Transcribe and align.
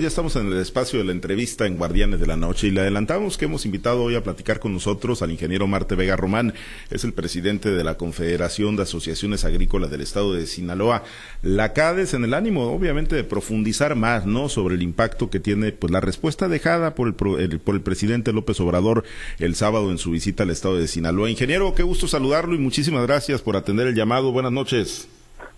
Ya 0.00 0.08
estamos 0.08 0.36
en 0.36 0.46
el 0.46 0.56
espacio 0.56 1.00
de 1.00 1.04
la 1.04 1.12
entrevista 1.12 1.66
en 1.66 1.76
Guardianes 1.76 2.18
de 2.18 2.26
la 2.26 2.38
Noche 2.38 2.68
y 2.68 2.70
le 2.70 2.80
adelantamos 2.80 3.36
que 3.36 3.44
hemos 3.44 3.66
invitado 3.66 4.02
hoy 4.04 4.14
a 4.14 4.22
platicar 4.22 4.58
con 4.58 4.72
nosotros 4.72 5.20
al 5.20 5.30
ingeniero 5.30 5.66
Marte 5.66 5.96
Vega 5.96 6.16
Román, 6.16 6.54
es 6.88 7.04
el 7.04 7.12
presidente 7.12 7.70
de 7.70 7.84
la 7.84 7.98
Confederación 7.98 8.74
de 8.74 8.84
Asociaciones 8.84 9.44
Agrícolas 9.44 9.90
del 9.90 10.00
Estado 10.00 10.32
de 10.32 10.46
Sinaloa. 10.46 11.04
La 11.42 11.74
CADES 11.74 12.14
en 12.14 12.24
el 12.24 12.32
ánimo, 12.32 12.72
obviamente, 12.72 13.14
de 13.14 13.22
profundizar 13.22 13.94
más, 13.94 14.24
¿no?, 14.24 14.48
sobre 14.48 14.76
el 14.76 14.82
impacto 14.82 15.28
que 15.28 15.40
tiene, 15.40 15.72
pues, 15.72 15.92
la 15.92 16.00
respuesta 16.00 16.48
dejada 16.48 16.94
por 16.94 17.08
el, 17.08 17.60
por 17.60 17.74
el 17.74 17.82
presidente 17.82 18.32
López 18.32 18.60
Obrador 18.60 19.04
el 19.40 19.54
sábado 19.56 19.90
en 19.90 19.98
su 19.98 20.12
visita 20.12 20.44
al 20.44 20.50
Estado 20.50 20.78
de 20.78 20.88
Sinaloa. 20.88 21.28
Ingeniero, 21.28 21.74
qué 21.74 21.82
gusto 21.82 22.08
saludarlo 22.08 22.54
y 22.54 22.58
muchísimas 22.58 23.06
gracias 23.06 23.42
por 23.42 23.58
atender 23.58 23.88
el 23.88 23.94
llamado. 23.94 24.32
Buenas 24.32 24.52
noches. 24.52 25.06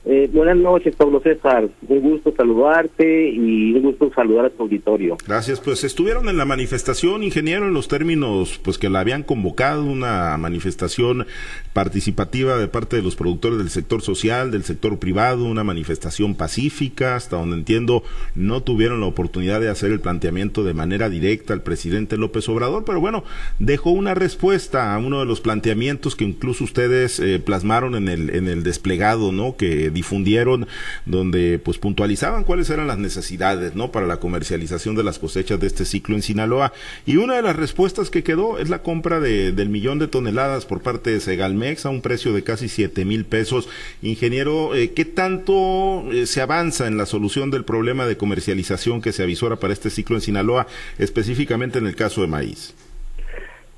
Eh, 0.07 0.29
buenas 0.31 0.59
noches, 0.59 0.95
Pablo 0.97 1.21
César. 1.21 1.67
Un 1.89 2.01
gusto 2.01 2.35
saludarte 2.37 3.31
y 3.31 3.73
un 3.73 3.83
gusto 3.83 4.11
saludar 4.15 4.47
a 4.47 4.51
tu 4.51 4.65
auditorio. 4.65 5.17
Gracias. 5.27 5.61
Pues 5.61 5.83
estuvieron 5.83 6.29
en 6.29 6.37
la 6.37 6.45
manifestación, 6.45 7.23
ingeniero, 7.23 7.67
en 7.67 7.73
los 7.73 7.89
términos 7.89 8.61
pues 8.63 8.77
que 8.77 8.91
la 8.91 9.01
habían 9.01 9.23
convocado, 9.23 9.85
una 9.85 10.37
manifestación 10.37 11.27
participativa 11.73 12.59
de 12.59 12.69
parte 12.69 12.97
de 12.97 13.03
los 13.03 13.17
productores 13.17 13.57
del 13.57 13.71
sector 13.71 14.03
social, 14.03 14.51
del 14.51 14.65
sector 14.65 14.99
privado, 14.99 15.47
una 15.47 15.65
manifestación 15.65 16.35
pacífica, 16.35 17.17
hasta 17.17 17.37
donde 17.37 17.57
entiendo 17.57 18.03
no 18.35 18.63
tuvieron 18.63 19.01
la 19.01 19.07
oportunidad 19.07 19.61
de 19.61 19.71
hacer 19.71 19.91
el 19.91 20.01
planteamiento 20.01 20.65
de 20.65 20.75
manera 20.75 21.09
directa 21.09 21.55
al 21.55 21.63
presidente 21.63 22.19
López 22.19 22.47
Obrador, 22.51 22.85
pero 22.85 23.01
bueno, 23.01 23.25
dejó 23.59 23.91
una 23.91 24.15
respuesta 24.15 24.95
a 24.95 24.99
uno 24.99 25.21
de 25.21 25.27
los 25.27 25.41
planteamientos 25.41 26.15
que 26.15 26.25
incluso 26.25 26.65
ustedes 26.65 27.21
eh, 27.21 27.39
plasmaron 27.39 27.95
en 27.95 28.09
el, 28.09 28.31
en 28.31 28.49
el 28.49 28.63
desplegado, 28.63 29.33
¿no? 29.33 29.57
Que 29.57 29.94
difundieron 29.95 30.67
donde 31.07 31.59
pues 31.59 31.79
puntualizaban 31.79 32.45
cuáles 32.45 32.69
eran 32.69 32.87
las 32.87 32.99
necesidades 32.99 33.75
no 33.75 33.91
para 33.91 34.07
la 34.07 34.19
comercialización 34.19 34.95
de 34.95 35.05
las 35.05 35.19
cosechas 35.19 35.59
de 35.61 35.67
este 35.67 35.87
ciclo 35.87 36.15
en 36.15 36.23
Sinaloa. 36.23 36.73
Y 37.07 37.17
una 37.17 37.37
de 37.37 37.43
las 37.43 37.57
respuestas 37.57 38.11
que 38.11 38.23
quedó 38.23 38.59
es 38.59 38.69
la 38.69 38.83
compra 38.83 39.21
de, 39.21 39.53
del 39.53 39.71
millón 39.71 39.99
de 39.99 40.09
toneladas 40.09 40.67
por 40.67 40.83
parte 40.83 41.11
de 41.11 41.21
Segalmex 41.21 41.87
a 41.87 41.91
un 41.91 42.03
precio 42.03 42.33
de 42.33 42.43
casi 42.43 42.69
siete 42.69 43.05
mil 43.05 43.25
pesos. 43.25 43.69
Ingeniero 44.03 44.75
eh, 44.75 44.93
qué 44.93 45.05
tanto 45.05 46.05
eh, 46.13 46.27
se 46.27 46.41
avanza 46.41 46.87
en 46.87 46.97
la 46.97 47.07
solución 47.07 47.51
del 47.51 47.65
problema 47.65 48.07
de 48.07 48.17
comercialización 48.17 49.01
que 49.01 49.13
se 49.13 49.23
avisora 49.23 49.57
para 49.57 49.73
este 49.73 49.91
ciclo 49.91 50.17
en 50.17 50.23
Sinaloa 50.23 50.67
específicamente 50.99 51.79
en 51.79 51.87
el 51.87 51.95
caso 51.95 52.23
de 52.23 52.27
maíz 52.27 52.75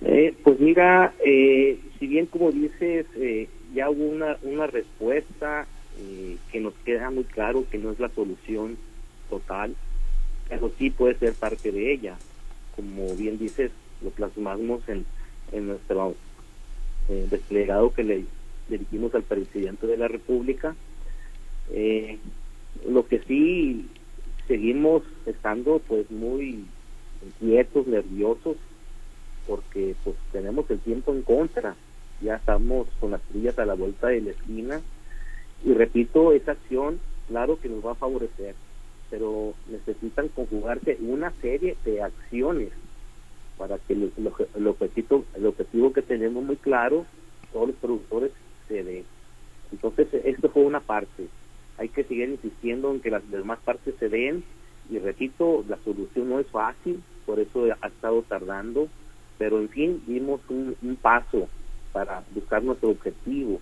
eh, 0.02 0.34
pues 0.42 0.58
mira 0.60 1.12
si 1.22 2.06
bien 2.06 2.26
como 2.26 2.50
dices 2.52 3.06
ya 3.74 3.90
hubo 3.90 4.04
una, 4.04 4.36
una 4.42 4.66
respuesta 4.66 5.66
eh, 5.98 6.36
que 6.52 6.60
nos 6.60 6.74
queda 6.84 7.10
muy 7.10 7.24
claro 7.24 7.64
que 7.70 7.78
no 7.78 7.90
es 7.90 7.98
la 7.98 8.08
solución 8.10 8.76
total, 9.30 9.74
pero 10.48 10.70
sí 10.78 10.90
puede 10.90 11.14
ser 11.18 11.34
parte 11.34 11.72
de 11.72 11.92
ella. 11.92 12.16
Como 12.74 13.14
bien 13.14 13.38
dices, 13.38 13.70
lo 14.02 14.10
plasmamos 14.10 14.86
en, 14.88 15.06
en 15.52 15.68
nuestro 15.68 16.14
eh, 17.08 17.26
desplegado 17.30 17.92
que 17.92 18.04
le 18.04 18.24
dirigimos 18.68 19.14
al 19.14 19.22
presidente 19.22 19.86
de 19.86 19.96
la 19.96 20.08
República. 20.08 20.76
Eh, 21.70 22.18
lo 22.86 23.06
que 23.06 23.20
sí 23.20 23.88
seguimos 24.46 25.02
estando 25.24 25.80
pues 25.80 26.10
muy 26.10 26.64
inquietos, 27.24 27.86
nerviosos, 27.86 28.56
porque 29.46 29.94
pues 30.04 30.16
tenemos 30.32 30.70
el 30.70 30.78
tiempo 30.80 31.12
en 31.12 31.22
contra, 31.22 31.74
ya 32.20 32.36
estamos 32.36 32.86
con 33.00 33.12
las 33.12 33.22
trillas 33.22 33.58
a 33.58 33.64
la 33.64 33.74
vuelta 33.74 34.08
de 34.08 34.20
la 34.20 34.30
esquina 34.30 34.80
y 35.64 35.72
repito, 35.72 36.32
esa 36.32 36.52
acción, 36.52 37.00
claro 37.28 37.58
que 37.58 37.68
nos 37.68 37.84
va 37.84 37.92
a 37.92 37.96
favorecer, 37.96 38.54
pero 39.10 39.54
necesitan 39.68 40.28
conjugarse 40.28 40.98
una 41.00 41.32
serie 41.40 41.76
de 41.84 42.02
acciones 42.02 42.70
para 43.58 43.78
que 43.78 43.94
el, 43.94 44.12
el, 44.54 44.66
objetivo, 44.66 45.24
el 45.34 45.46
objetivo 45.46 45.92
que 45.92 46.02
tenemos 46.02 46.44
muy 46.44 46.56
claro, 46.56 47.06
todos 47.52 47.68
los 47.68 47.76
productores 47.76 48.32
se 48.68 48.84
den. 48.84 49.04
Entonces, 49.72 50.08
esto 50.12 50.50
fue 50.50 50.62
una 50.62 50.80
parte. 50.80 51.26
Hay 51.78 51.88
que 51.88 52.04
seguir 52.04 52.28
insistiendo 52.28 52.90
en 52.90 53.00
que 53.00 53.10
las 53.10 53.28
demás 53.30 53.58
partes 53.64 53.94
se 53.98 54.08
den. 54.08 54.44
Y 54.90 54.98
repito, 54.98 55.64
la 55.68 55.78
solución 55.78 56.28
no 56.28 56.38
es 56.38 56.46
fácil, 56.48 57.02
por 57.24 57.40
eso 57.40 57.64
ha 57.80 57.86
estado 57.88 58.22
tardando, 58.22 58.88
pero 59.36 59.58
en 59.58 59.68
fin, 59.68 60.02
dimos 60.06 60.40
un 60.48 60.96
paso 61.02 61.48
para 61.92 62.22
buscar 62.32 62.62
nuestro 62.62 62.90
objetivo 62.90 63.60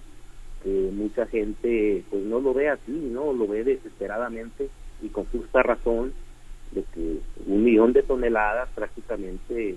mucha 0.71 1.27
gente 1.27 2.05
pues 2.11 2.23
no 2.25 2.41
lo 2.41 2.55
ve 2.55 2.69
así, 2.69 2.93
¿no? 2.93 3.33
Lo 3.33 3.47
ve 3.47 3.65
desesperadamente 3.65 4.69
y 5.03 5.09
con 5.09 5.25
justa 5.27 5.63
razón 5.63 6.13
de 6.73 6.83
que 6.95 7.19
un 7.47 7.65
millón 7.65 7.93
de 7.93 8.03
toneladas 8.03 8.69
prácticamente 8.75 9.77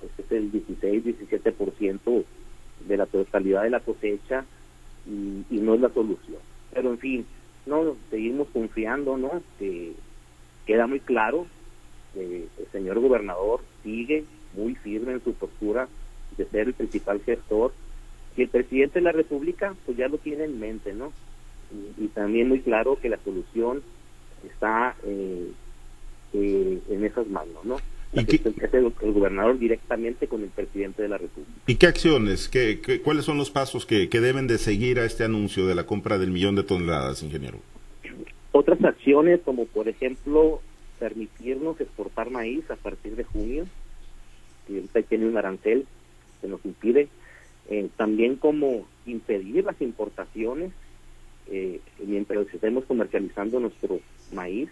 pues 0.00 0.12
es 0.18 0.32
el 0.32 0.52
16-17% 0.52 2.24
de 2.88 2.96
la 2.96 3.06
totalidad 3.06 3.62
de 3.62 3.70
la 3.70 3.80
cosecha 3.80 4.44
y, 5.06 5.44
no 5.58 5.74
es 5.74 5.80
la 5.80 5.90
solución. 5.90 6.40
Pero 6.72 6.90
en 6.90 6.98
fin, 6.98 7.26
no 7.66 7.96
seguimos 8.10 8.48
confiando, 8.52 9.16
¿no? 9.16 9.42
Que 9.58 9.92
queda 10.66 10.86
muy 10.86 11.00
claro 11.00 11.46
que 12.14 12.46
el 12.58 12.66
señor 12.72 12.98
gobernador 13.00 13.60
sigue 13.82 14.24
muy 14.54 14.74
firme 14.74 15.12
en 15.12 15.24
su 15.24 15.34
postura 15.34 15.88
de 16.36 16.44
ser 16.46 16.68
el 16.68 16.74
principal 16.74 17.20
gestor 17.20 17.72
y 18.36 18.42
el 18.42 18.48
presidente 18.48 18.98
de 18.98 19.04
la 19.04 19.12
República 19.12 19.74
pues 19.84 19.96
ya 19.96 20.08
lo 20.08 20.18
tiene 20.18 20.44
en 20.44 20.60
mente, 20.60 20.92
¿no? 20.92 21.12
Y, 21.98 22.06
también 22.08 22.48
muy 22.48 22.60
claro 22.60 22.98
que 23.00 23.08
la 23.08 23.18
solución 23.24 23.82
está 24.44 24.94
eh, 25.04 25.50
eh, 26.32 26.78
en 26.88 27.04
esas 27.04 27.26
manos, 27.26 27.64
¿no? 27.64 27.76
¿Y 28.12 28.24
qué, 28.24 28.36
es 28.36 28.74
el, 28.74 28.92
gobernador 29.12 29.58
directamente 29.58 30.28
con 30.28 30.42
el 30.42 30.48
presidente 30.48 31.02
de 31.02 31.08
la 31.08 31.18
República. 31.18 31.52
¿Y 31.66 31.74
qué 31.74 31.86
acciones, 31.86 32.48
qué, 32.48 33.00
cuáles 33.02 33.24
son 33.24 33.36
los 33.36 33.50
pasos 33.50 33.84
que, 33.84 34.08
que, 34.08 34.20
deben 34.20 34.46
de 34.46 34.58
seguir 34.58 35.00
a 35.00 35.04
este 35.04 35.24
anuncio 35.24 35.66
de 35.66 35.74
la 35.74 35.84
compra 35.84 36.16
del 36.16 36.30
millón 36.30 36.54
de 36.54 36.62
toneladas, 36.62 37.22
ingeniero? 37.22 37.58
Otras 38.52 38.82
acciones 38.84 39.40
como 39.44 39.66
por 39.66 39.88
ejemplo 39.88 40.60
permitirnos 40.98 41.80
exportar 41.80 42.30
maíz 42.30 42.70
a 42.70 42.76
partir 42.76 43.16
de 43.16 43.24
junio, 43.24 43.66
que 44.66 44.76
ahorita 44.76 45.02
tiene 45.02 45.26
un 45.26 45.36
arancel 45.36 45.84
que 46.40 46.48
nos 46.48 46.64
impide 46.64 47.08
eh, 47.68 47.88
también 47.96 48.36
como 48.36 48.86
impedir 49.06 49.64
las 49.64 49.80
importaciones 49.80 50.72
eh, 51.48 51.80
mientras 52.04 52.46
estemos 52.52 52.84
comercializando 52.84 53.60
nuestro 53.60 54.00
maíz. 54.32 54.68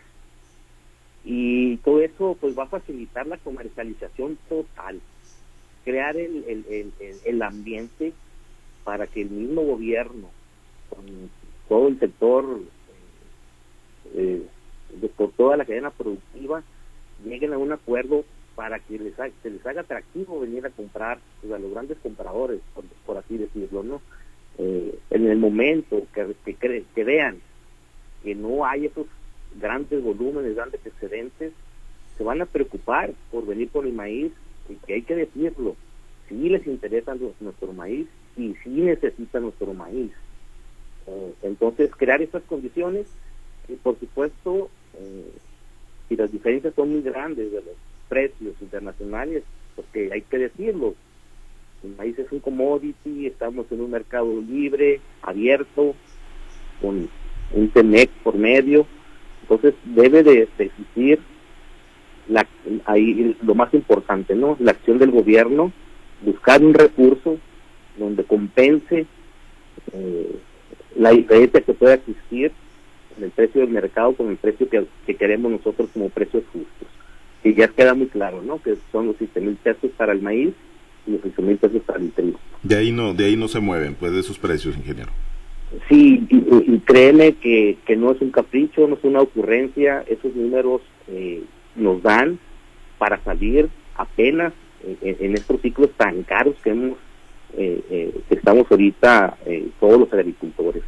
Y 1.24 1.78
todo 1.78 2.00
eso 2.00 2.36
pues 2.40 2.56
va 2.58 2.64
a 2.64 2.68
facilitar 2.68 3.26
la 3.26 3.38
comercialización 3.38 4.38
total 4.48 5.00
crear 5.84 6.16
el, 6.16 6.44
el, 6.68 6.92
el, 7.24 7.42
ambiente 7.42 8.12
para 8.84 9.06
que 9.06 9.22
el 9.22 9.30
mismo 9.30 9.62
gobierno 9.62 10.30
con 10.88 11.04
todo 11.68 11.88
el 11.88 11.98
sector 12.00 12.60
eh, 14.14 14.46
de, 15.00 15.08
por 15.08 15.30
toda 15.32 15.56
la 15.56 15.64
cadena 15.64 15.90
productiva 15.90 16.62
lleguen 17.24 17.52
a 17.52 17.58
un 17.58 17.72
acuerdo 17.72 18.24
para 18.54 18.78
que 18.78 18.98
les 18.98 19.14
se 19.14 19.50
les 19.50 19.66
haga 19.66 19.82
atractivo 19.82 20.40
venir 20.40 20.64
a 20.66 20.70
comprar 20.70 21.18
pues, 21.40 21.52
a 21.52 21.58
los 21.58 21.72
grandes 21.72 21.98
compradores, 22.02 22.60
por, 23.04 23.16
así 23.16 23.36
decirlo, 23.36 23.82
¿no? 23.82 24.02
Eh, 24.58 24.98
en 25.10 25.26
el 25.26 25.38
momento 25.38 26.06
que, 26.14 26.34
que, 26.44 26.84
que 26.94 27.04
vean 27.04 27.40
que 28.22 28.34
no 28.34 28.64
hay 28.64 28.86
esos 28.86 29.06
grandes 29.60 30.02
volúmenes, 30.02 30.56
grandes 30.56 30.84
excedentes, 30.84 31.52
se 32.16 32.24
van 32.24 32.40
a 32.40 32.46
preocupar 32.46 33.12
por 33.30 33.46
venir 33.46 33.68
por 33.68 33.86
el 33.86 33.92
maíz, 33.92 34.32
y 34.68 34.74
que 34.86 34.94
hay 34.94 35.02
que 35.02 35.14
decirlo, 35.14 35.76
si 36.28 36.48
les 36.48 36.66
interesa 36.66 37.14
nuestro 37.40 37.72
maíz 37.72 38.06
y 38.36 38.54
si 38.62 38.70
necesitan 38.70 39.42
nuestro 39.42 39.74
maíz. 39.74 40.12
Eh, 41.06 41.34
entonces, 41.42 41.90
crear 41.94 42.22
esas 42.22 42.42
condiciones, 42.44 43.06
y 43.68 43.74
por 43.74 43.98
supuesto, 43.98 44.70
eh, 44.94 45.30
si 46.08 46.16
las 46.16 46.32
diferencias 46.32 46.74
son 46.74 46.92
muy 46.92 47.02
grandes 47.02 47.52
de 47.52 47.58
los 47.58 47.76
precios 48.14 48.54
internacionales, 48.60 49.42
porque 49.74 50.08
hay 50.12 50.22
que 50.22 50.38
decirlo, 50.38 50.94
el 51.82 51.96
maíz 51.96 52.16
es 52.16 52.30
un 52.30 52.38
commodity, 52.38 53.26
estamos 53.26 53.66
en 53.72 53.80
un 53.80 53.90
mercado 53.90 54.40
libre, 54.40 55.00
abierto, 55.20 55.96
con 56.80 57.08
un 57.52 57.68
TEMEC 57.70 58.10
por 58.22 58.36
medio, 58.36 58.86
entonces 59.42 59.74
debe 59.84 60.22
de, 60.22 60.48
existir 60.58 61.18
la, 62.28 62.46
ahí 62.84 63.36
lo 63.42 63.56
más 63.56 63.74
importante, 63.74 64.36
¿no? 64.36 64.56
La 64.60 64.70
acción 64.70 64.98
del 64.98 65.10
gobierno, 65.10 65.72
buscar 66.22 66.62
un 66.62 66.72
recurso 66.72 67.38
donde 67.98 68.22
compense 68.22 69.06
eh, 69.92 70.36
la 70.96 71.10
diferencia 71.10 71.60
que 71.62 71.74
pueda 71.74 71.94
existir 71.94 72.52
en 73.18 73.24
el 73.24 73.30
precio 73.32 73.60
del 73.60 73.70
mercado 73.70 74.14
con 74.14 74.28
el 74.28 74.36
precio 74.36 74.68
que, 74.68 74.86
que 75.04 75.16
queremos 75.16 75.50
nosotros 75.50 75.90
como 75.92 76.10
precios 76.10 76.44
justos 76.52 76.88
y 77.44 77.54
ya 77.54 77.68
queda 77.68 77.94
muy 77.94 78.06
claro, 78.06 78.42
¿no? 78.42 78.60
Que 78.60 78.74
son 78.90 79.06
los 79.06 79.16
7 79.18 79.40
mil 79.40 79.56
pesos 79.56 79.90
para 79.96 80.12
el 80.12 80.22
maíz 80.22 80.54
y 81.06 81.12
los 81.12 81.20
8 81.24 81.42
mil 81.42 81.58
pesos 81.58 81.82
para 81.82 82.00
el 82.00 82.10
trigo. 82.10 82.40
De 82.62 82.76
ahí 82.76 82.90
no, 82.90 83.12
de 83.12 83.26
ahí 83.26 83.36
no 83.36 83.48
se 83.48 83.60
mueven, 83.60 83.94
pues, 83.94 84.12
de 84.12 84.20
esos 84.20 84.38
precios, 84.38 84.74
ingeniero. 84.76 85.12
Sí, 85.88 86.26
y, 86.30 86.78
créeme 86.78 87.34
que, 87.34 87.76
que 87.84 87.96
no 87.96 88.12
es 88.12 88.20
un 88.20 88.30
capricho, 88.30 88.88
no 88.88 88.94
es 88.94 89.04
una 89.04 89.20
ocurrencia, 89.20 90.04
esos 90.08 90.34
números 90.34 90.80
eh, 91.08 91.42
nos 91.76 92.02
dan 92.02 92.38
para 92.98 93.22
salir 93.24 93.68
apenas 93.96 94.52
en, 95.02 95.34
estos 95.34 95.60
ciclos 95.60 95.90
tan 95.96 96.22
caros 96.22 96.54
que 96.62 96.70
hemos 96.70 96.96
que 97.56 98.24
estamos 98.30 98.66
ahorita 98.68 99.36
todos 99.78 100.00
los 100.00 100.12
agricultores. 100.12 100.82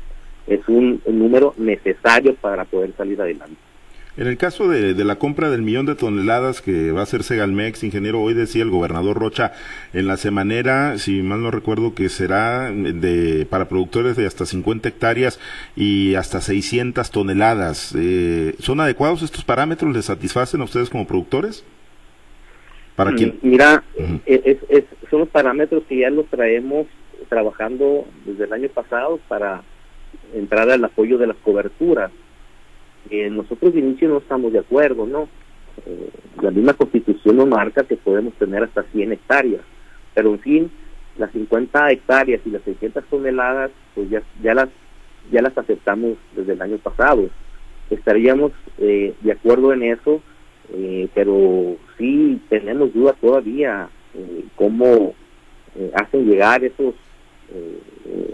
Es 0.46 0.60
un 0.68 1.00
número 1.06 1.54
necesario 1.56 2.34
para 2.34 2.64
poder 2.64 2.92
salir 2.96 3.20
adelante. 3.20 3.56
En 4.16 4.26
el 4.26 4.38
caso 4.38 4.66
de, 4.68 4.94
la 5.04 5.16
compra 5.16 5.50
del 5.50 5.60
millón 5.60 5.84
de 5.84 5.94
toneladas 5.94 6.62
que 6.62 6.90
va 6.90 7.00
a 7.00 7.02
hacer 7.02 7.22
Segalmex, 7.22 7.84
ingeniero, 7.84 8.22
hoy 8.22 8.32
decía 8.32 8.62
el 8.62 8.70
gobernador 8.70 9.18
Rocha 9.18 9.52
en 9.92 10.06
la 10.06 10.16
semanera, 10.16 10.96
si 10.96 11.20
mal 11.22 11.42
no 11.42 11.50
recuerdo, 11.50 11.94
que 11.94 12.08
será 12.08 12.72
de 12.72 13.46
para 13.50 13.68
productores 13.68 14.16
de 14.16 14.26
hasta 14.26 14.46
50 14.46 14.88
hectáreas 14.88 15.38
y 15.76 16.14
hasta 16.14 16.40
600 16.40 17.10
toneladas. 17.10 17.94
Eh, 17.94 18.54
¿Son 18.58 18.80
adecuados 18.80 19.22
estos 19.22 19.44
parámetros? 19.44 19.94
¿Les 19.94 20.06
satisfacen 20.06 20.62
a 20.62 20.64
ustedes 20.64 20.88
como 20.88 21.06
productores? 21.06 21.62
¿Para 22.94 23.10
mm, 23.10 23.16
quién? 23.16 23.38
Mira, 23.42 23.84
son 25.10 25.20
los 25.20 25.28
parámetros 25.28 25.82
que 25.90 25.98
ya 25.98 26.08
los 26.08 26.24
traemos 26.28 26.86
trabajando 27.28 28.06
desde 28.24 28.44
el 28.44 28.52
año 28.54 28.68
pasado 28.70 29.20
para 29.28 29.62
entrar 30.34 30.70
al 30.70 30.82
apoyo 30.82 31.18
de 31.18 31.26
las 31.26 31.36
coberturas 31.36 32.10
nosotros 33.30 33.74
de 33.74 33.80
inicio 33.80 34.08
no 34.08 34.18
estamos 34.18 34.52
de 34.52 34.60
acuerdo, 34.60 35.06
¿no? 35.06 35.28
Eh, 35.84 36.10
la 36.40 36.50
misma 36.50 36.74
constitución 36.74 37.36
nos 37.36 37.48
marca 37.48 37.84
que 37.84 37.96
podemos 37.96 38.34
tener 38.34 38.62
hasta 38.62 38.82
100 38.84 39.12
hectáreas, 39.12 39.62
pero 40.14 40.30
en 40.30 40.40
fin, 40.40 40.70
las 41.18 41.30
50 41.32 41.90
hectáreas 41.90 42.40
y 42.44 42.50
las 42.50 42.62
600 42.62 43.04
toneladas, 43.04 43.70
pues 43.94 44.08
ya, 44.08 44.22
ya, 44.42 44.54
las, 44.54 44.68
ya 45.30 45.42
las 45.42 45.56
aceptamos 45.56 46.16
desde 46.34 46.54
el 46.54 46.62
año 46.62 46.78
pasado. 46.78 47.28
Estaríamos 47.90 48.52
eh, 48.78 49.14
de 49.20 49.32
acuerdo 49.32 49.72
en 49.72 49.82
eso, 49.82 50.22
eh, 50.72 51.08
pero 51.14 51.76
sí 51.98 52.40
tenemos 52.48 52.92
dudas 52.92 53.16
todavía 53.20 53.88
cómo 54.54 55.14
hacen 55.92 56.24
llegar 56.24 56.64
esos 56.64 56.94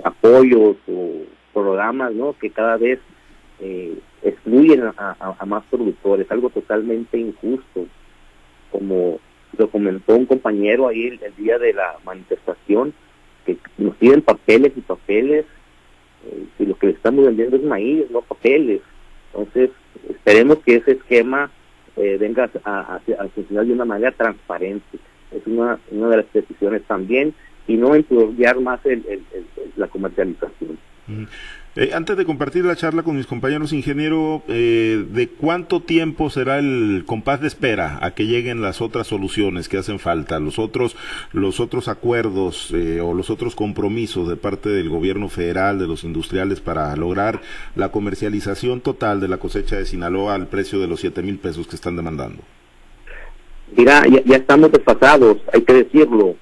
apoyos 0.04 0.76
o 0.86 1.24
programas, 1.52 2.12
¿no? 2.14 2.36
Que 2.38 2.50
cada 2.50 2.76
vez 2.76 3.00
eh, 3.64 3.96
excluyen 4.22 4.82
a, 4.96 5.44
más 5.46 5.62
productores, 5.70 6.28
algo 6.32 6.50
totalmente 6.50 7.16
injusto, 7.16 7.86
como 8.72 9.20
lo 9.56 9.70
comentó 9.70 10.16
un 10.16 10.26
compañero 10.26 10.88
ahí 10.88 11.06
el, 11.22 11.36
día 11.36 11.58
de 11.58 11.72
la 11.72 11.96
manifestación, 12.04 12.92
que 13.46 13.56
nos 13.78 13.94
piden 13.96 14.22
papeles 14.22 14.72
y 14.74 14.80
papeles, 14.80 15.46
eh, 16.26 16.44
y 16.58 16.66
lo 16.66 16.76
que 16.76 16.88
le 16.88 16.92
estamos 16.94 17.24
vendiendo 17.24 17.56
es 17.56 17.62
maíz, 17.62 18.10
no 18.10 18.22
papeles. 18.22 18.80
Entonces, 19.32 19.70
esperemos 20.08 20.58
que 20.58 20.76
ese 20.76 20.92
esquema 20.92 21.48
eh, 21.96 22.16
venga 22.18 22.50
a, 22.64 23.00
funcionar 23.32 23.64
de 23.64 23.72
una 23.74 23.84
manera 23.84 24.10
transparente. 24.10 24.98
Es 25.30 25.46
una, 25.46 25.78
una 25.92 26.08
de 26.08 26.16
las 26.16 26.26
peticiones 26.26 26.82
también, 26.88 27.32
y 27.68 27.76
no 27.76 27.94
enturbiar 27.94 28.58
más 28.58 28.80
la 29.76 29.86
comercialización. 29.86 30.78
Eh, 31.74 31.90
antes 31.94 32.18
de 32.18 32.26
compartir 32.26 32.66
la 32.66 32.76
charla 32.76 33.02
con 33.02 33.16
mis 33.16 33.26
compañeros 33.26 33.72
ingeniero, 33.72 34.42
eh, 34.48 35.06
¿de 35.10 35.28
cuánto 35.28 35.80
tiempo 35.80 36.28
será 36.28 36.58
el 36.58 37.04
compás 37.06 37.40
de 37.40 37.48
espera 37.48 37.98
a 38.02 38.10
que 38.10 38.26
lleguen 38.26 38.60
las 38.60 38.82
otras 38.82 39.06
soluciones 39.06 39.70
que 39.70 39.78
hacen 39.78 39.98
falta, 39.98 40.38
los 40.38 40.58
otros, 40.58 40.96
los 41.32 41.60
otros 41.60 41.88
acuerdos 41.88 42.72
eh, 42.74 43.00
o 43.00 43.14
los 43.14 43.30
otros 43.30 43.54
compromisos 43.54 44.28
de 44.28 44.36
parte 44.36 44.68
del 44.68 44.90
gobierno 44.90 45.30
federal, 45.30 45.78
de 45.78 45.86
los 45.86 46.04
industriales 46.04 46.60
para 46.60 46.94
lograr 46.94 47.40
la 47.74 47.90
comercialización 47.90 48.82
total 48.82 49.20
de 49.20 49.28
la 49.28 49.38
cosecha 49.38 49.76
de 49.76 49.86
Sinaloa 49.86 50.34
al 50.34 50.48
precio 50.48 50.78
de 50.78 50.88
los 50.88 51.00
siete 51.00 51.22
mil 51.22 51.38
pesos 51.38 51.66
que 51.66 51.76
están 51.76 51.96
demandando? 51.96 52.42
Mira, 53.74 54.02
ya, 54.06 54.36
estamos 54.36 54.70
desfasados, 54.70 55.38
hay 55.54 55.62
que 55.62 55.72
decirlo. 55.72 56.36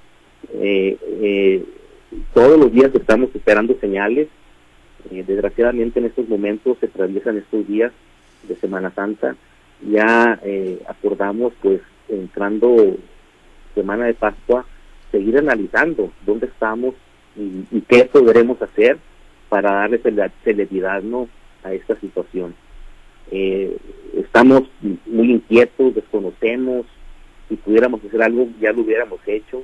todos 2.35 2.59
los 2.59 2.73
días 2.73 2.91
estamos 2.93 3.31
esperando 3.33 3.77
señales 3.81 4.27
eh, 5.11 5.25
desgraciadamente 5.27 5.99
en 5.99 6.07
estos 6.07 6.29
momentos 6.29 6.79
se 6.79 6.87
atraviesan 6.87 7.39
estos 7.39 7.67
días 7.67 7.93
de 8.49 8.57
Semana 8.57 8.91
Santa. 8.91 9.37
Ya 9.89 10.39
eh, 10.43 10.81
acordamos, 10.89 11.53
pues, 11.63 11.81
entrando 12.09 12.97
Semana 13.75 14.07
de 14.07 14.15
Pascua, 14.15 14.65
seguir 15.11 15.39
analizando 15.39 16.13
dónde 16.27 16.47
estamos 16.47 16.95
y, 17.37 17.81
qué 17.83 18.05
podremos 18.05 18.61
hacer 18.61 18.99
para 19.49 19.73
darle 19.73 20.01
celeridad 20.45 21.03
¿no? 21.03 21.29
a 21.63 21.73
esta 21.73 21.99
situación. 22.01 22.55
Eh, 23.31 23.77
estamos 24.17 24.63
muy 25.07 25.33
inquietos, 25.33 25.95
desconocemos, 25.95 26.87
si 27.49 27.57
pudiéramos 27.57 28.05
hacer 28.05 28.23
algo 28.23 28.49
ya 28.61 28.73
lo 28.73 28.83
hubiéramos 28.83 29.21
hecho. 29.27 29.63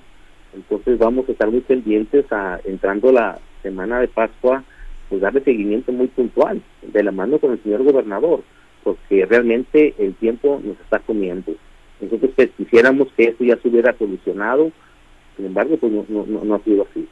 Entonces 0.55 0.99
vamos 0.99 1.29
a 1.29 1.33
estar 1.33 1.51
muy 1.51 1.61
pendientes 1.61 2.25
a 2.33 2.61
entrando 2.65 3.13
la 3.13 3.39
semana 3.63 4.01
de 4.01 4.09
Pascua 4.09 4.65
pues 5.09 5.21
darle 5.21 5.43
seguimiento 5.43 5.93
muy 5.93 6.09
puntual, 6.09 6.63
de 6.83 7.03
la 7.03 7.13
mano 7.13 7.39
con 7.39 7.53
el 7.53 7.63
señor 7.63 7.83
gobernador, 7.83 8.43
porque 8.83 9.27
realmente 9.27 9.95
el 9.99 10.15
tiempo 10.15 10.61
nos 10.65 10.79
está 10.81 10.99
comiendo. 11.01 11.55
Nosotros 12.01 12.31
pues, 12.37 12.51
quisiéramos 12.57 13.09
que 13.17 13.25
eso 13.25 13.45
ya 13.45 13.57
se 13.57 13.69
hubiera 13.69 13.97
solucionado, 13.97 14.71
sin 15.37 15.47
embargo, 15.47 15.77
pues 15.77 15.93
no, 15.93 16.05
no, 16.09 16.45
no 16.45 16.55
ha 16.55 16.61
sido 16.61 16.87
así. 16.91 17.07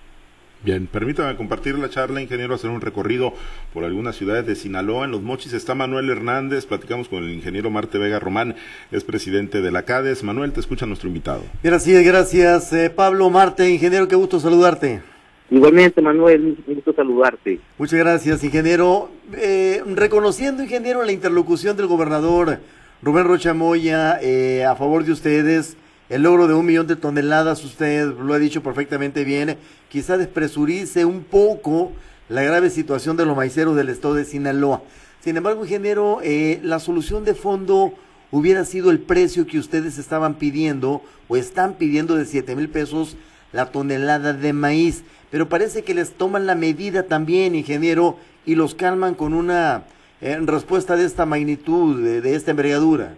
Bien, 0.64 0.87
permítame 0.87 1.37
compartir 1.37 1.79
la 1.79 1.91
charla, 1.91 2.23
ingeniero, 2.23 2.55
hacer 2.55 2.70
un 2.70 2.81
recorrido 2.81 3.35
por 3.75 3.85
algunas 3.85 4.17
ciudades 4.17 4.46
de 4.46 4.55
Sinaloa. 4.55 5.05
En 5.05 5.11
Los 5.11 5.20
Mochis 5.20 5.52
está 5.52 5.75
Manuel 5.75 6.08
Hernández, 6.08 6.64
platicamos 6.64 7.11
con 7.11 7.23
el 7.23 7.32
ingeniero 7.32 7.70
Marte 7.70 7.99
Vega 7.99 8.19
Román, 8.19 8.55
es 8.91 9.05
presidente 9.05 9.61
de 9.61 9.70
la 9.70 9.82
CADES. 9.82 10.25
Manuel, 10.25 10.52
te 10.52 10.61
escucha 10.61 10.87
nuestro 10.87 11.08
invitado. 11.08 11.43
Gracias, 11.62 12.02
gracias. 12.02 12.73
Eh, 12.73 12.88
Pablo 12.88 13.29
Marte, 13.29 13.69
ingeniero, 13.69 14.08
qué 14.08 14.17
gusto 14.17 14.41
saludarte. 14.41 15.02
Igualmente, 15.50 16.00
Manuel, 16.00 16.58
un 16.67 16.75
gusto 16.75 16.94
saludarte. 16.94 17.61
Muchas 17.79 17.99
gracias, 17.99 18.43
ingeniero. 18.43 19.11
Eh, 19.35 19.82
reconociendo, 19.94 20.62
ingeniero, 20.62 21.05
la 21.05 21.12
interlocución 21.12 21.76
del 21.76 21.87
gobernador 21.87 22.61
Rubén 23.02 23.26
Rocha 23.26 23.52
Moya 23.52 24.19
eh, 24.23 24.64
a 24.64 24.75
favor 24.76 25.05
de 25.05 25.12
ustedes, 25.12 25.76
el 26.08 26.23
logro 26.23 26.46
de 26.46 26.55
un 26.55 26.64
millón 26.64 26.87
de 26.87 26.96
toneladas, 26.96 27.62
usted 27.62 28.06
lo 28.06 28.32
ha 28.32 28.38
dicho 28.38 28.62
perfectamente 28.62 29.25
bien, 29.25 29.58
quizá 29.91 30.17
despresurice 30.17 31.05
un 31.05 31.23
poco 31.23 31.93
la 32.31 32.43
grave 32.43 32.70
situación 32.70 33.19
de 33.19 33.26
los 33.26 33.37
maiceros 33.37 33.76
del 33.76 33.91
estado 33.91 34.14
de 34.14 34.25
Sinaloa. 34.25 34.82
Sin 35.20 35.37
embargo, 35.37 35.64
ingeniero, 35.64 36.20
eh, 36.23 36.61
la 36.62 36.79
solución 36.79 37.25
de 37.26 37.35
fondo 37.35 37.93
hubiera 38.31 38.64
sido 38.64 38.91
el 38.91 39.00
precio 39.00 39.46
que 39.46 39.58
ustedes 39.58 39.99
estaban 39.99 40.37
pidiendo 40.37 41.02
o 41.29 41.36
están 41.36 41.74
pidiendo 41.74 42.17
de 42.17 42.24
siete 42.24 42.56
mil 42.56 42.70
pesos 42.70 43.19
la 43.53 43.67
tonelada 43.67 44.32
de 44.32 44.53
maíz 44.53 45.05
pero 45.34 45.48
parece 45.48 45.82
que 45.82 45.94
les 45.94 46.12
toman 46.12 46.46
la 46.46 46.55
medida 46.55 47.08
también, 47.08 47.56
ingeniero, 47.56 48.19
y 48.46 48.55
los 48.55 48.76
calman 48.76 49.17
con 49.17 49.34
una 49.34 49.82
eh, 50.20 50.38
respuesta 50.46 50.96
de 50.96 51.06
esta 51.06 51.26
magnitud, 51.26 52.00
de, 52.22 52.36
esta 52.36 52.53
envergadura. 52.53 53.17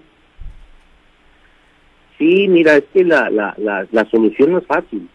Sí, 2.17 2.49
mira, 2.49 2.77
es 2.77 2.85
que 2.95 3.05
la, 3.05 3.29
la, 3.29 3.55
la, 3.59 4.05
solución 4.11 4.53
no 4.53 4.61
es 4.61 4.67
fácil. 4.67 5.07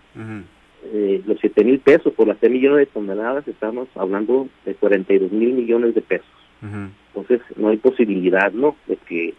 Eh, 0.93 1.23
los 1.25 1.39
7 1.39 1.63
mil 1.63 1.79
pesos 1.79 2.13
por 2.13 2.27
las 2.27 2.37
3 2.37 2.51
millones 2.51 2.77
de 2.77 2.85
toneladas, 2.85 3.47
estamos 3.47 3.87
hablando 3.95 4.47
de 4.63 4.75
42 4.75 5.31
mil 5.31 5.53
millones 5.53 5.95
de 5.95 6.01
pesos. 6.03 6.29
Entonces, 6.61 7.41
no 7.55 7.69
hay 7.69 7.77
posibilidad, 7.77 8.51
¿no?, 8.51 8.75
de 8.85 8.97
que 8.97 9.33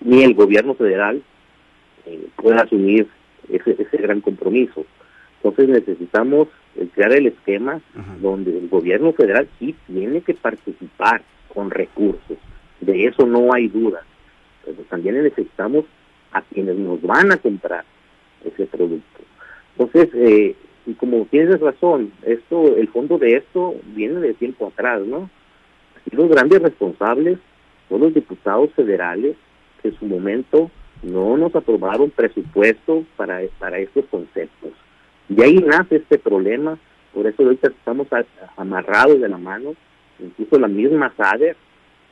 ni 0.00 0.24
el 0.24 0.34
gobierno 0.34 0.74
federal 0.74 1.22
eh, 2.04 2.26
pueda 2.34 2.62
asumir 2.62 3.06
ese, 3.48 3.76
ese 3.80 3.96
gran 3.96 4.20
compromiso. 4.20 4.84
Entonces, 5.40 5.68
necesitamos 5.68 6.48
crear 6.94 7.12
el 7.12 7.26
esquema 7.26 7.80
donde 8.20 8.56
el 8.58 8.68
gobierno 8.68 9.12
federal 9.12 9.48
sí 9.58 9.74
tiene 9.86 10.20
que 10.20 10.34
participar 10.34 11.22
con 11.52 11.70
recursos. 11.70 12.36
De 12.80 13.04
eso 13.06 13.26
no 13.26 13.52
hay 13.52 13.68
duda. 13.68 14.02
Pero 14.64 14.82
también 14.90 15.22
necesitamos 15.22 15.84
a 16.32 16.42
quienes 16.42 16.76
nos 16.76 17.00
van 17.02 17.32
a 17.32 17.36
comprar 17.36 17.84
ese 18.44 18.66
producto. 18.66 19.20
Entonces, 19.78 20.08
eh, 20.14 20.54
y 20.86 20.94
como 20.94 21.24
tienes 21.26 21.60
razón, 21.60 22.12
esto, 22.24 22.76
el 22.76 22.88
fondo 22.88 23.18
de 23.18 23.36
esto 23.36 23.74
viene 23.94 24.20
de 24.20 24.34
tiempo 24.34 24.68
atrás, 24.68 25.02
¿no? 25.04 25.30
Y 26.10 26.14
los 26.14 26.28
grandes 26.28 26.62
responsables 26.62 27.38
son 27.88 28.00
los 28.00 28.14
diputados 28.14 28.70
federales 28.74 29.36
que 29.82 29.88
en 29.88 29.98
su 29.98 30.06
momento 30.06 30.70
no 31.02 31.36
nos 31.36 31.54
aprobaron 31.54 32.10
presupuesto 32.10 33.04
para, 33.16 33.40
para 33.58 33.78
estos 33.78 34.04
conceptos. 34.06 34.72
De 35.28 35.44
ahí 35.44 35.56
nace 35.56 35.96
este 35.96 36.18
problema, 36.18 36.78
por 37.12 37.26
eso 37.26 37.42
ahorita 37.42 37.68
estamos 37.68 38.06
amarrados 38.56 39.20
de 39.20 39.28
la 39.28 39.38
mano, 39.38 39.74
incluso 40.20 40.58
la 40.58 40.68
misma 40.68 41.12
SADER 41.16 41.56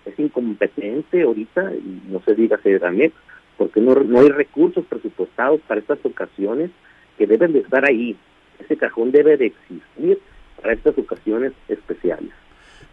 es 0.04 0.18
incompetente 0.18 1.22
ahorita, 1.22 1.72
y 1.74 2.02
no 2.10 2.20
se 2.24 2.34
diga 2.34 2.58
también, 2.80 3.12
porque 3.56 3.80
no, 3.80 3.94
no 3.94 4.20
hay 4.20 4.28
recursos 4.28 4.84
presupuestados 4.86 5.60
para 5.66 5.80
estas 5.80 5.98
ocasiones 6.04 6.70
que 7.16 7.26
deben 7.26 7.52
de 7.52 7.60
estar 7.60 7.84
ahí. 7.84 8.16
Ese 8.58 8.76
cajón 8.76 9.12
debe 9.12 9.36
de 9.36 9.46
existir 9.46 10.18
para 10.60 10.74
estas 10.74 10.98
ocasiones 10.98 11.52
especiales. 11.68 12.30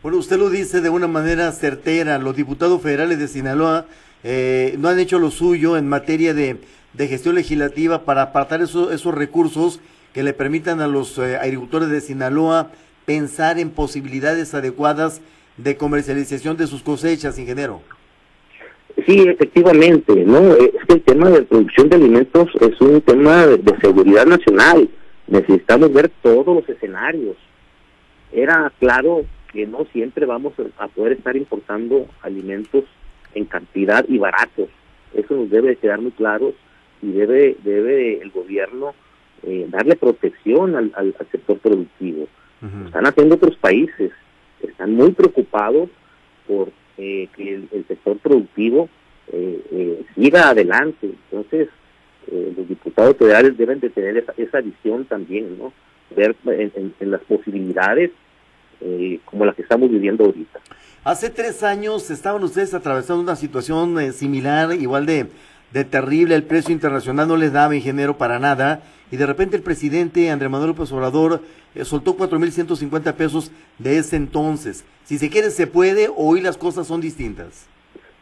Bueno, 0.01 0.18
usted 0.18 0.38
lo 0.38 0.50
dice 0.50 0.82
de 0.82 0.90
una 0.90 1.08
manera 1.08 1.51
certera, 1.51 2.18
los 2.18 2.36
diputados 2.36 2.82
federales 2.82 3.20
de 3.20 3.28
Sinaloa 3.28 3.86
eh, 4.24 4.75
no 4.80 4.90
han 4.90 5.00
hecho 5.00 5.20
lo 5.20 5.32
suyo 5.32 5.78
en 5.78 5.88
materia 5.88 6.34
de, 6.34 6.58
de 6.94 7.08
gestión 7.08 7.36
legislativa 7.36 8.04
para 8.04 8.24
apartar 8.24 8.62
esos 8.62 9.16
recursos 9.16 9.80
que 10.13 10.24
le 10.24 10.34
permitan 10.34 10.82
a 10.82 10.88
los 10.88 11.18
eh, 11.18 11.38
agricultores 11.38 11.89
de 11.89 12.01
Sinaloa 12.01 12.72
pensar 13.06 13.60
en 13.60 13.70
posibilidades 13.70 14.53
adecuadas 14.53 15.22
de 15.58 15.77
comercialización 15.77 16.58
de 16.58 16.68
sus 16.68 16.84
cosechas, 16.84 17.39
ingeniero. 17.39 17.82
Sí, 19.06 19.25
efectivamente, 19.27 20.13
¿no? 20.25 20.53
Es 20.53 20.72
que 20.88 20.94
el 20.94 21.01
tema 21.01 21.30
de 21.30 21.41
producción 21.44 21.89
de 21.89 21.96
alimentos 21.96 22.50
es 22.60 22.80
un 22.82 23.01
tema 23.01 23.48
de, 23.48 23.80
seguridad 23.80 24.25
nacional. 24.25 24.89
Necesitamos 25.27 25.94
ver 25.94 26.12
todos 26.22 26.48
los 26.48 26.68
escenarios. 26.70 27.38
Era 28.32 28.72
claro 28.80 29.25
que 29.51 29.65
no 29.65 29.86
siempre 29.91 30.25
vamos 30.25 30.53
a 30.77 30.88
poder 30.88 31.13
estar 31.13 31.36
importando 31.36 32.06
alimentos 32.22 32.84
en 33.34 33.46
cantidad 33.46 34.06
y 34.08 34.18
baratos. 34.18 34.70
Eso 35.13 35.36
nos 35.36 35.50
debe 35.50 35.75
quedar 35.77 36.00
muy 36.00 36.12
claro 36.12 36.53
y 37.01 37.12
debe, 37.12 37.58
debe 37.63 38.22
el 38.22 38.30
gobierno 38.32 38.94
eh, 39.43 39.65
darle 39.69 39.95
protección 39.95 40.75
al, 40.75 40.91
al, 40.95 41.15
sector 41.31 41.57
productivo. 41.57 42.27
Están 42.86 43.07
haciendo 43.07 43.36
otros 43.36 43.55
países, 43.55 44.12
están 44.62 44.93
muy 44.93 45.13
preocupados 45.13 45.89
por 46.48 46.71
eh, 47.00 47.27
que 47.36 47.55
el, 47.55 47.86
sector 47.88 48.19
productivo 48.19 48.88
eh, 49.31 50.03
siga 50.13 50.50
adelante. 50.50 51.10
Entonces, 51.31 51.69
los 52.55 52.69
diputados 52.69 53.17
federales 53.17 53.57
deben 53.57 53.79
de 53.79 53.89
tener 53.89 54.24
esa, 54.38 54.62
visión 54.62 55.05
también, 55.05 55.57
¿no? 55.57 55.74
Ver 56.15 56.36
en, 56.45 56.93
en 57.00 57.12
las 57.12 57.21
posibilidades 57.21 58.12
como 59.25 59.45
las 59.45 59.55
que 59.55 59.63
estamos 59.63 59.89
viviendo 59.89 60.25
ahorita. 60.25 60.60
Hace 61.03 61.31
tres 61.31 61.63
años 61.63 62.12
estaban 62.12 62.43
ustedes 62.43 62.75
atravesando 62.75 63.24
una 63.24 63.36
situación 63.36 64.13
similar, 64.13 64.71
igual 64.74 65.07
de 65.07 65.27
de 65.72 65.86
terrible, 65.86 66.36
el 66.36 66.44
precio 66.44 66.74
internacional 66.74 67.28
no 67.28 67.38
les 67.38 67.54
daba 67.54 67.75
ingeniero 67.75 68.18
para 68.18 68.40
nada, 68.40 68.84
y 69.12 69.18
de 69.18 69.25
repente 69.25 69.56
el 69.56 69.63
presidente 69.63 70.30
Andrés 70.30 70.51
Manuel 70.51 70.72
López 70.72 70.92
Obrador 70.92 71.42
eh, 71.75 71.86
soltó 71.86 72.18
4.150 72.18 73.13
pesos 73.13 73.51
de 73.78 73.98
ese 73.98 74.16
entonces. 74.16 74.86
Si 75.04 75.18
se 75.18 75.30
quiere, 75.30 75.50
se 75.50 75.68
puede, 75.68 76.10
hoy 76.16 76.42
las 76.42 76.58
cosas 76.58 76.88
son 76.88 77.01
distintas. 77.01 77.68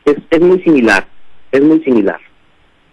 Es, 0.05 0.17
es 0.29 0.41
muy 0.41 0.61
similar, 0.61 1.07
es 1.51 1.61
muy 1.61 1.79
similar, 1.83 2.19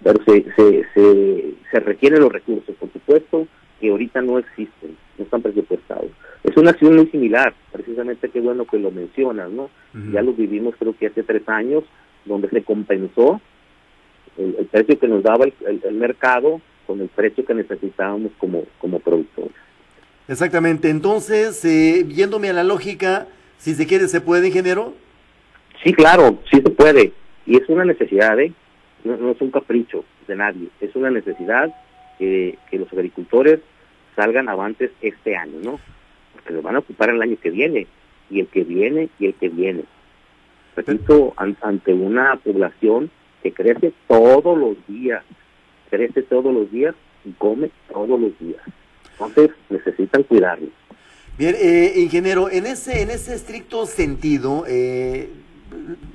pero 0.03 0.23
se, 0.25 0.45
se, 0.57 0.87
se, 0.95 1.55
se 1.71 1.81
requieren 1.81 2.21
los 2.21 2.33
recursos, 2.33 2.75
por 2.77 2.93
supuesto, 2.93 3.47
que 3.81 3.91
ahorita 3.91 4.23
no 4.23 4.39
existen, 4.39 4.97
no 5.19 5.25
están 5.25 5.43
presupuestados. 5.43 6.11
Es 6.45 6.57
una 6.57 6.71
acción 6.71 6.97
muy 6.97 7.07
similar, 7.09 7.55
precisamente 7.73 8.31
qué 8.31 8.41
bueno 8.41 8.67
que 8.67 8.79
lo 8.79 8.91
mencionas, 8.91 9.51
¿no? 9.51 9.69
Ya 10.13 10.23
lo 10.23 10.33
vivimos 10.35 10.75
creo 10.79 10.97
que 10.97 11.07
hace 11.07 11.23
tres 11.23 11.43
años, 11.49 11.83
donde 12.25 12.49
se 12.51 12.63
compensó 12.63 13.41
el, 14.39 14.67
precio 14.67 14.99
que 14.99 15.09
nos 15.09 15.23
daba 15.23 15.45
el, 15.45 15.95
mercado 15.95 16.61
con 16.87 17.01
el 17.01 17.09
precio 17.09 17.45
que 17.45 17.55
necesitábamos 17.55 18.33
como, 18.39 18.65
como 18.79 19.01
productores. 19.01 19.53
Exactamente, 20.29 20.91
entonces, 20.91 21.65
eh, 21.65 22.05
viéndome 22.05 22.51
a 22.51 22.53
la 22.53 22.65
lógica, 22.65 23.29
si 23.59 23.75
se 23.75 23.87
quiere, 23.87 24.09
¿se 24.09 24.21
puede, 24.21 24.49
ingeniero? 24.49 24.95
Sí, 25.85 25.93
claro, 25.93 26.39
sí 26.51 26.61
se 26.61 26.71
puede, 26.71 27.13
y 27.47 27.57
es 27.57 27.69
una 27.69 27.85
necesidad, 27.85 28.39
¿eh? 28.41 28.53
no, 29.05 29.31
es 29.31 29.41
un 29.41 29.51
capricho 29.51 30.05
de 30.27 30.37
nadie, 30.37 30.69
es 30.81 30.95
una 30.97 31.11
necesidad 31.11 31.73
que, 32.19 32.59
que 32.71 32.79
los 32.79 32.93
agricultores 32.93 33.61
salgan 34.17 34.49
avantes 34.49 34.91
este 35.01 35.37
año, 35.37 35.59
¿no? 35.63 35.81
Porque 36.33 36.55
lo 36.55 36.63
van 36.63 36.77
a 36.77 36.81
ocupar 36.81 37.11
el 37.11 37.23
año 37.23 37.37
que 37.41 37.51
viene, 37.51 37.87
y 38.31 38.41
el 38.41 38.49
que 38.49 38.65
viene, 38.65 39.09
y 39.19 39.27
el 39.27 39.35
que 39.35 39.49
viene. 39.49 39.85
Repito, 40.75 41.35
ante 41.37 41.95
una 41.95 42.37
población 42.37 43.11
crece 43.53 43.93
todos 44.09 44.57
los 44.59 44.77
días, 44.87 45.23
crece 45.91 46.23
todos 46.23 46.53
los 46.53 46.71
días 46.71 46.95
y 47.25 47.33
come 47.33 47.71
todos 47.93 48.21
los 48.21 48.39
días. 48.39 48.63
Entonces 49.13 49.51
necesitan 49.71 50.23
cuidarlo. 50.25 50.69
Bien, 51.39 51.55
eh, 51.59 51.95
ingeniero, 51.97 52.51
en 52.51 52.67
ese, 52.67 53.03
en 53.03 53.11
ese 53.11 53.35
estricto 53.35 53.85
sentido, 53.85 54.65
eh, 54.67 55.29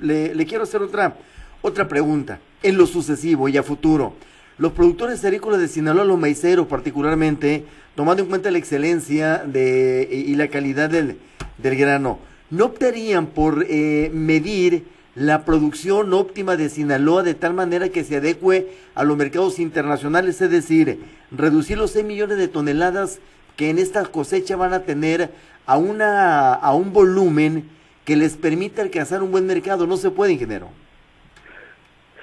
le, 0.01 0.45
quiero 0.45 0.63
hacer 0.63 0.81
otra, 0.81 1.15
otra 1.61 1.87
pregunta. 1.87 2.39
En 2.63 2.77
lo 2.77 2.85
sucesivo 2.85 3.47
y 3.47 3.57
a 3.57 3.63
futuro, 3.63 4.13
los 4.57 4.71
productores 4.71 5.23
agrícolas 5.23 5.59
de 5.59 5.67
Sinaloa, 5.67 6.05
los 6.05 6.19
maiceros 6.19 6.67
particularmente, 6.67 7.65
tomando 7.95 8.23
en 8.23 8.29
cuenta 8.29 8.51
la 8.51 8.57
excelencia 8.57 9.39
de, 9.39 10.07
y 10.11 10.33
la 10.35 10.47
calidad 10.47 10.89
del, 10.89 11.17
del 11.57 11.75
grano, 11.75 12.19
¿no 12.49 12.65
optarían 12.65 13.27
por 13.27 13.65
eh, 13.69 14.09
medir 14.13 14.85
la 15.15 15.43
producción 15.43 16.13
óptima 16.13 16.55
de 16.55 16.69
Sinaloa 16.69 17.23
de 17.23 17.33
tal 17.33 17.53
manera 17.53 17.89
que 17.89 18.03
se 18.03 18.17
adecue 18.17 18.69
a 18.95 19.03
los 19.03 19.17
mercados 19.17 19.59
internacionales, 19.59 20.41
es 20.41 20.49
decir, 20.49 20.99
reducir 21.31 21.77
los 21.77 21.91
6 21.91 22.05
millones 22.05 22.37
de 22.37 22.47
toneladas 22.47 23.19
que 23.57 23.69
en 23.69 23.77
esta 23.77 24.05
cosecha 24.05 24.55
van 24.55 24.73
a 24.73 24.83
tener 24.83 25.29
a, 25.65 25.77
una, 25.77 26.53
a 26.53 26.73
un 26.73 26.93
volumen 26.93 27.69
que 28.05 28.15
les 28.15 28.37
permita 28.37 28.81
alcanzar 28.81 29.21
un 29.21 29.31
buen 29.31 29.45
mercado. 29.45 29.85
No 29.85 29.97
se 29.97 30.11
puede, 30.11 30.33
ingeniero. 30.33 30.69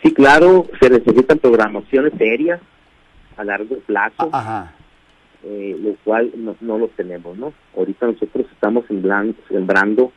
Sí, 0.02 0.12
claro, 0.12 0.66
se 0.80 0.88
necesitan 0.88 1.38
programaciones 1.38 2.12
serias 2.16 2.60
a 3.36 3.44
largo 3.44 3.78
plazo, 3.80 4.30
Ajá. 4.32 4.72
Eh, 5.44 5.76
lo 5.80 5.94
cual 6.04 6.32
no, 6.36 6.56
no, 6.60 6.78
lo 6.78 6.88
tenemos, 6.88 7.36
¿no? 7.38 7.52
Ahorita 7.76 8.06
nosotros 8.06 8.46
estamos 8.52 8.84
sembrando 8.86 10.12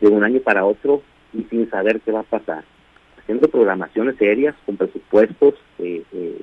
de 0.00 0.08
un 0.08 0.24
año 0.24 0.40
para 0.40 0.64
otro 0.64 1.02
y 1.36 1.44
sin 1.50 1.68
saber 1.70 2.00
qué 2.00 2.12
va 2.12 2.20
a 2.20 2.24
pasar. 2.24 2.64
Haciendo 3.18 3.48
programaciones 3.48 4.16
serias 4.16 4.54
con 4.64 4.76
presupuestos 4.76 5.54
eh, 5.78 6.02
eh, 6.12 6.40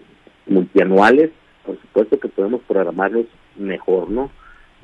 multianuales, 0.47 1.31
por 1.65 1.79
supuesto 1.79 2.19
que 2.19 2.27
podemos 2.27 2.61
programarlos 2.67 3.25
mejor, 3.57 4.09
¿no? 4.09 4.29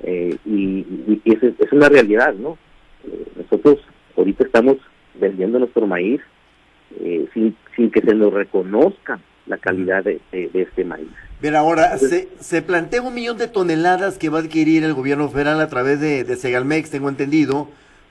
Eh, 0.03 0.37
y, 0.45 0.85
y, 1.07 1.21
es, 1.25 1.43
es, 1.43 1.71
una 1.73 1.89
realidad, 1.89 2.33
¿no? 2.33 2.57
Eh, 3.05 3.25
nosotros 3.35 3.79
ahorita 4.17 4.45
estamos 4.45 4.77
vendiendo 5.15 5.59
nuestro 5.59 5.85
maíz 5.87 6.21
sin, 7.33 7.55
sin 7.75 7.91
que 7.91 8.01
se 8.01 8.15
nos 8.15 8.33
reconozca 8.33 9.19
la 9.45 9.57
calidad 9.57 10.03
de, 10.03 10.19
este 10.31 10.83
maíz. 10.83 11.07
Bien, 11.39 11.55
ahora, 11.55 11.97
se, 11.97 12.29
se 12.39 12.61
plantea 12.63 13.01
un 13.01 13.13
millón 13.13 13.37
de 13.37 13.47
toneladas 13.47 14.17
que 14.17 14.29
va 14.29 14.39
a 14.39 14.41
adquirir 14.41 14.83
el 14.83 14.93
gobierno 14.93 15.29
federal 15.29 15.61
a 15.61 15.67
través 15.67 15.99
de, 15.99 16.23
de 16.23 16.35
Segalmex, 16.35 16.89
tengo 16.89 17.09
entendido, 17.09 17.67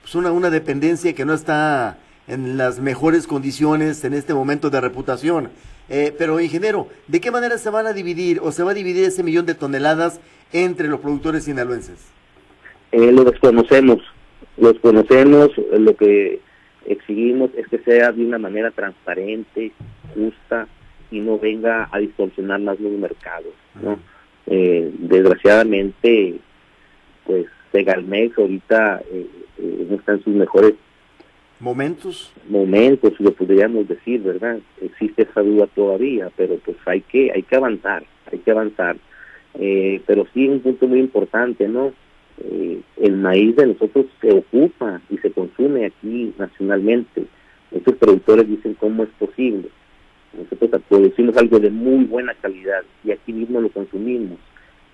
pues 0.09 0.15
una, 0.15 0.31
una 0.31 0.49
dependencia 0.49 1.13
que 1.13 1.23
no 1.23 1.35
está 1.35 1.99
en 2.27 2.57
las 2.57 2.79
mejores 2.79 3.27
condiciones 3.27 4.03
en 4.03 4.15
este 4.15 4.33
momento 4.33 4.71
de 4.71 4.81
reputación. 4.81 5.51
Eh, 5.87 6.15
pero, 6.17 6.39
ingeniero, 6.39 6.87
¿de 7.07 7.21
qué 7.21 7.29
manera 7.29 7.59
se 7.59 7.69
van 7.69 7.85
a 7.85 7.93
dividir 7.93 8.39
o 8.41 8.51
se 8.51 8.63
va 8.63 8.71
a 8.71 8.73
dividir 8.73 9.05
ese 9.05 9.21
millón 9.21 9.45
de 9.45 9.53
toneladas 9.53 10.19
entre 10.51 10.87
los 10.87 10.99
productores 10.99 11.43
sinaloenses? 11.43 12.07
Eh, 12.91 13.11
lo 13.11 13.23
desconocemos, 13.23 13.99
lo 14.57 14.73
desconocemos, 14.73 15.51
lo 15.77 15.95
que 15.95 16.39
exigimos 16.87 17.51
es 17.55 17.67
que 17.67 17.77
sea 17.77 18.11
de 18.11 18.25
una 18.25 18.39
manera 18.39 18.71
transparente, 18.71 19.71
justa 20.15 20.67
y 21.11 21.19
no 21.19 21.37
venga 21.37 21.87
a 21.91 21.99
distorsionar 21.99 22.59
más 22.61 22.79
los 22.79 22.93
mercados. 22.93 23.53
¿no? 23.79 23.99
Eh, 24.47 24.91
desgraciadamente, 24.97 26.39
pues 27.27 27.45
Segalmex 27.71 28.35
ahorita 28.39 29.03
eh, 29.61 29.87
no 29.89 29.95
está 29.95 30.13
en 30.13 30.23
sus 30.23 30.33
mejores 30.33 30.73
momentos. 31.59 32.31
Momentos, 32.47 33.19
lo 33.19 33.31
podríamos 33.33 33.87
decir, 33.87 34.21
¿verdad? 34.21 34.59
Existe 34.81 35.23
esa 35.23 35.41
duda 35.41 35.67
todavía, 35.67 36.31
pero 36.35 36.57
pues 36.57 36.77
hay 36.85 37.01
que 37.01 37.31
hay 37.31 37.43
que 37.43 37.55
avanzar, 37.55 38.03
hay 38.31 38.39
que 38.39 38.51
avanzar. 38.51 38.97
Eh, 39.55 40.01
pero 40.05 40.25
sí 40.33 40.47
un 40.47 40.59
punto 40.61 40.87
muy 40.87 40.99
importante, 40.99 41.67
¿no? 41.67 41.93
Eh, 42.41 42.81
el 43.01 43.17
maíz 43.17 43.55
de 43.55 43.67
nosotros 43.67 44.05
se 44.21 44.31
ocupa 44.31 45.01
y 45.09 45.17
se 45.17 45.31
consume 45.31 45.85
aquí 45.85 46.33
nacionalmente. 46.37 47.25
Muchos 47.71 47.95
productores 47.95 48.47
dicen 48.47 48.75
cómo 48.75 49.03
es 49.03 49.09
posible. 49.19 49.69
Nosotros 50.37 50.81
producimos 50.87 51.35
algo 51.37 51.59
de 51.59 51.69
muy 51.69 52.05
buena 52.05 52.33
calidad 52.35 52.83
y 53.03 53.11
aquí 53.11 53.33
mismo 53.33 53.59
lo 53.59 53.69
consumimos 53.69 54.37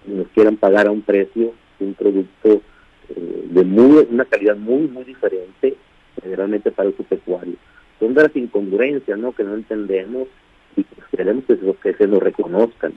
y 0.07 0.11
nos 0.11 0.27
quieran 0.29 0.55
pagar 0.55 0.87
a 0.87 0.91
un 0.91 1.01
precio 1.01 1.53
un 1.79 1.93
producto 1.93 2.61
eh, 3.09 3.47
de 3.49 3.63
muy, 3.63 4.07
una 4.09 4.25
calidad 4.25 4.55
muy, 4.55 4.87
muy 4.87 5.03
diferente, 5.03 5.75
generalmente 6.21 6.71
para 6.71 6.89
el 6.89 6.95
pecuario. 6.95 7.55
Son 7.99 8.13
de 8.13 8.23
las 8.23 8.35
incongruencias, 8.35 9.17
¿no? 9.17 9.33
Que 9.33 9.43
no 9.43 9.55
entendemos 9.55 10.27
y 10.75 10.85
queremos 11.15 11.45
que 11.45 11.57
que 11.81 11.93
se 11.93 12.07
nos 12.07 12.21
reconozcan. 12.21 12.93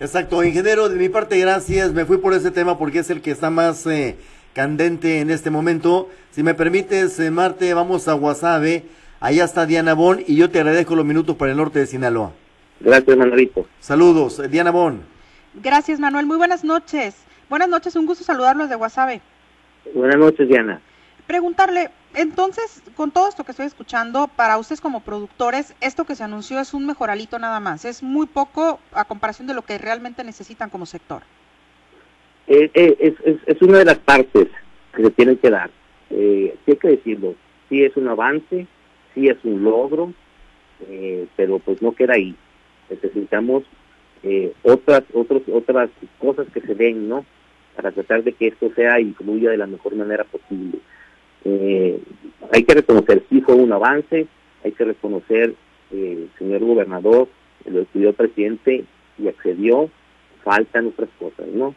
Exacto, 0.00 0.44
ingeniero, 0.44 0.88
de 0.88 0.96
mi 0.96 1.08
parte, 1.08 1.38
gracias. 1.40 1.92
Me 1.92 2.04
fui 2.04 2.18
por 2.18 2.32
ese 2.32 2.52
tema 2.52 2.78
porque 2.78 3.00
es 3.00 3.10
el 3.10 3.20
que 3.20 3.32
está 3.32 3.50
más 3.50 3.84
eh, 3.86 4.16
candente 4.54 5.18
en 5.20 5.30
este 5.30 5.50
momento. 5.50 6.08
Si 6.30 6.44
me 6.44 6.54
permites, 6.54 7.18
eh, 7.18 7.32
Marte, 7.32 7.74
vamos 7.74 8.06
a 8.06 8.12
Guasave. 8.12 8.84
Allá 9.18 9.44
está 9.44 9.66
Diana 9.66 9.94
Bon 9.94 10.22
y 10.24 10.36
yo 10.36 10.50
te 10.50 10.60
agradezco 10.60 10.94
los 10.94 11.04
minutos 11.04 11.34
para 11.34 11.50
el 11.50 11.58
norte 11.58 11.80
de 11.80 11.86
Sinaloa. 11.86 12.32
Gracias, 12.78 13.16
Manuelito. 13.16 13.66
Saludos, 13.80 14.40
Diana 14.48 14.70
Bon. 14.70 15.00
Gracias, 15.54 15.98
Manuel. 15.98 16.26
Muy 16.26 16.36
buenas 16.36 16.62
noches. 16.62 17.16
Buenas 17.48 17.68
noches, 17.70 17.96
un 17.96 18.04
gusto 18.04 18.24
saludarlos 18.24 18.68
de 18.68 18.76
Guasave. 18.76 19.22
Buenas 19.94 20.18
noches, 20.18 20.46
Diana. 20.46 20.82
Preguntarle, 21.26 21.90
Entonces, 22.14 22.82
con 22.94 23.10
todo 23.10 23.28
esto 23.28 23.44
que 23.44 23.52
estoy 23.52 23.66
escuchando, 23.66 24.28
para 24.28 24.58
ustedes 24.58 24.80
como 24.80 25.00
productores, 25.00 25.74
esto 25.80 26.04
que 26.04 26.14
se 26.14 26.24
anunció 26.24 26.60
es 26.60 26.74
un 26.74 26.86
mejoralito 26.86 27.38
nada 27.38 27.60
más, 27.60 27.84
es 27.84 28.02
muy 28.02 28.26
poco 28.26 28.80
a 28.92 29.04
comparación 29.04 29.46
de 29.46 29.54
lo 29.54 29.62
que 29.62 29.78
realmente 29.78 30.24
necesitan 30.24 30.68
como 30.68 30.84
sector. 30.84 31.22
Eh, 32.46 32.70
eh, 32.74 32.96
es, 32.98 33.14
es, 33.24 33.36
es, 33.46 33.62
una 33.62 33.78
de 33.78 33.84
las 33.84 33.98
partes 33.98 34.48
que 34.94 35.02
se 35.02 35.10
tienen 35.10 35.36
que 35.36 35.50
dar. 35.50 35.70
Eh, 36.10 36.56
hay 36.66 36.76
que 36.76 36.88
decirlo, 36.88 37.34
sí 37.68 37.82
es 37.82 37.96
un 37.96 38.08
avance, 38.08 38.66
sí 39.14 39.28
es 39.28 39.36
un 39.44 39.62
logro, 39.62 40.12
eh, 40.88 41.26
pero 41.36 41.58
pues 41.58 41.82
no 41.82 41.92
queda 41.92 42.14
ahí. 42.14 42.34
Necesitamos 42.88 43.64
eh, 44.22 44.52
otras, 44.62 45.04
otros, 45.12 45.42
otras 45.52 45.90
cosas 46.18 46.46
que 46.52 46.60
se 46.60 46.74
den, 46.74 47.08
¿no? 47.08 47.24
Para 47.78 47.92
tratar 47.92 48.24
de 48.24 48.32
que 48.32 48.48
esto 48.48 48.72
sea 48.74 48.98
y 48.98 49.12
fluya 49.12 49.52
de 49.52 49.56
la 49.56 49.68
mejor 49.68 49.94
manera 49.94 50.24
posible. 50.24 50.80
Eh, 51.44 52.00
hay 52.52 52.64
que 52.64 52.74
reconocer, 52.74 53.22
sí 53.30 53.40
fue 53.40 53.54
un 53.54 53.72
avance, 53.72 54.26
hay 54.64 54.72
que 54.72 54.84
reconocer, 54.84 55.54
eh, 55.92 56.26
el 56.26 56.30
señor 56.36 56.64
gobernador 56.64 57.28
lo 57.70 57.82
estudió 57.82 58.12
presidente 58.14 58.84
y 59.16 59.28
accedió, 59.28 59.88
faltan 60.42 60.88
otras 60.88 61.08
cosas, 61.20 61.46
¿no? 61.54 61.76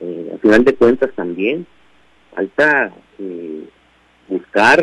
Eh, 0.00 0.28
al 0.32 0.38
final 0.38 0.64
de 0.64 0.76
cuentas 0.76 1.10
también 1.16 1.66
falta 2.32 2.92
buscar 4.28 4.80